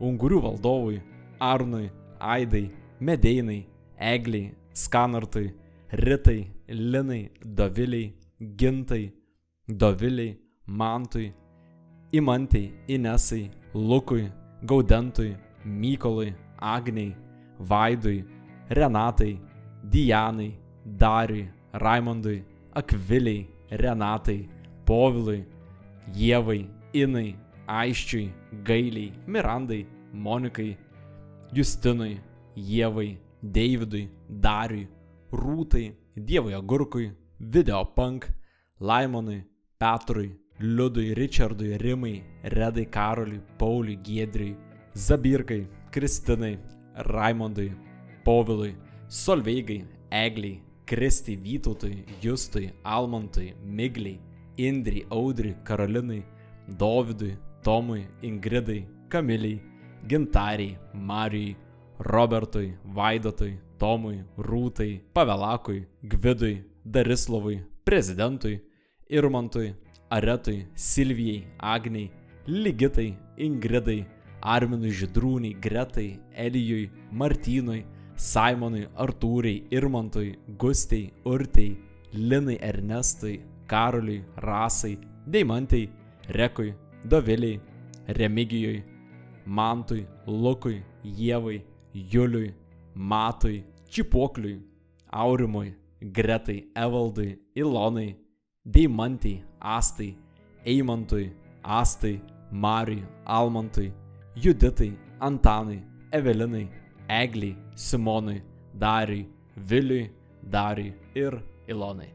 [0.00, 1.00] Ungurių valdovui,
[1.40, 1.90] Arnui,
[2.20, 3.64] Aidai, Medeinai,
[3.98, 5.54] Egliai, Skanartui,
[5.92, 9.12] Ritai, Linai, Doviliai, Gintai,
[9.68, 11.34] Doviliai, Mantui,
[12.12, 14.30] Imantai, Inesai, Lukui,
[14.64, 17.16] Gaudentui, Mykolui, Agniai,
[17.58, 18.24] Vaidui,
[18.68, 19.40] Renatai,
[19.84, 20.54] Dianai,
[20.86, 22.44] Dariui, Raimondui,
[22.74, 24.48] Akviliai, Renatai,
[24.84, 25.44] Povilui,
[26.14, 27.36] Jėvai, Inai,
[27.68, 28.30] Aiščiui,
[28.62, 30.76] Gailiai, Mirandai, Monikai,
[31.52, 32.20] Justinui,
[32.56, 34.88] Jėvai, Davidui, Dariui,
[35.32, 38.28] Rūtai, Dievui Agurkui, Videopunk,
[38.80, 39.44] Laimonui,
[39.78, 44.56] Petrui, Liudui, Richardui, Rimai, Redai, Karoliui, Pauliui, Giedriui,
[44.94, 46.58] Zabirkai, Kristinai,
[46.94, 47.72] Raimondui,
[48.24, 54.20] Povilui, Solveigai, Egliai, Kristai, Vytautui, Justui, Almantui, Migliai,
[54.56, 56.24] Indrai, Audriui, Karolinai,
[56.66, 59.62] Dovydui, Tomui, Ingridai, Kamiliai,
[60.06, 61.56] Gintariai, Marijai,
[61.98, 68.60] Robertui, Vaidotui, Tomui, Rūtai, Pavelakui, Gvidui, Darislavui, Prezidentui,
[69.08, 69.74] Irmantui,
[70.10, 72.10] Aretui, Silvijai, Agniai,
[72.46, 74.04] Ligitai, Ingridai,
[74.42, 81.78] Arminui Židrūniai, Gretai, Elijui, Martynui, Simonui, Artūrai, Irmantui, Gustei, Urtei,
[82.12, 85.88] Linai, Ernestui, Karoliui, Rasai, Deimantai,
[86.28, 86.74] Rekui,
[87.08, 87.60] Doviliai,
[88.08, 88.82] Remigijui,
[89.46, 91.62] Mantui, Lukui, Jėvai,
[91.94, 92.52] Juliui,
[92.94, 94.62] Matui, Čipuokliui,
[95.12, 98.16] Aurimui, Gretai, Evaldui, Ilonai,
[98.64, 100.16] Deimantai, Astai,
[100.64, 101.32] Eimantui,
[101.64, 102.22] Astai,
[102.52, 103.92] Mariui, Almantui,
[104.36, 106.68] Juditai, Antanui, Evelinai,
[107.08, 108.42] Egliai, Simonui,
[108.78, 110.10] Dariui, Viliui,
[110.42, 112.12] Dariui ir Ilonai.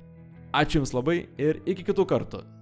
[0.54, 2.55] Ačiū Jums labai ir iki kitų kartų.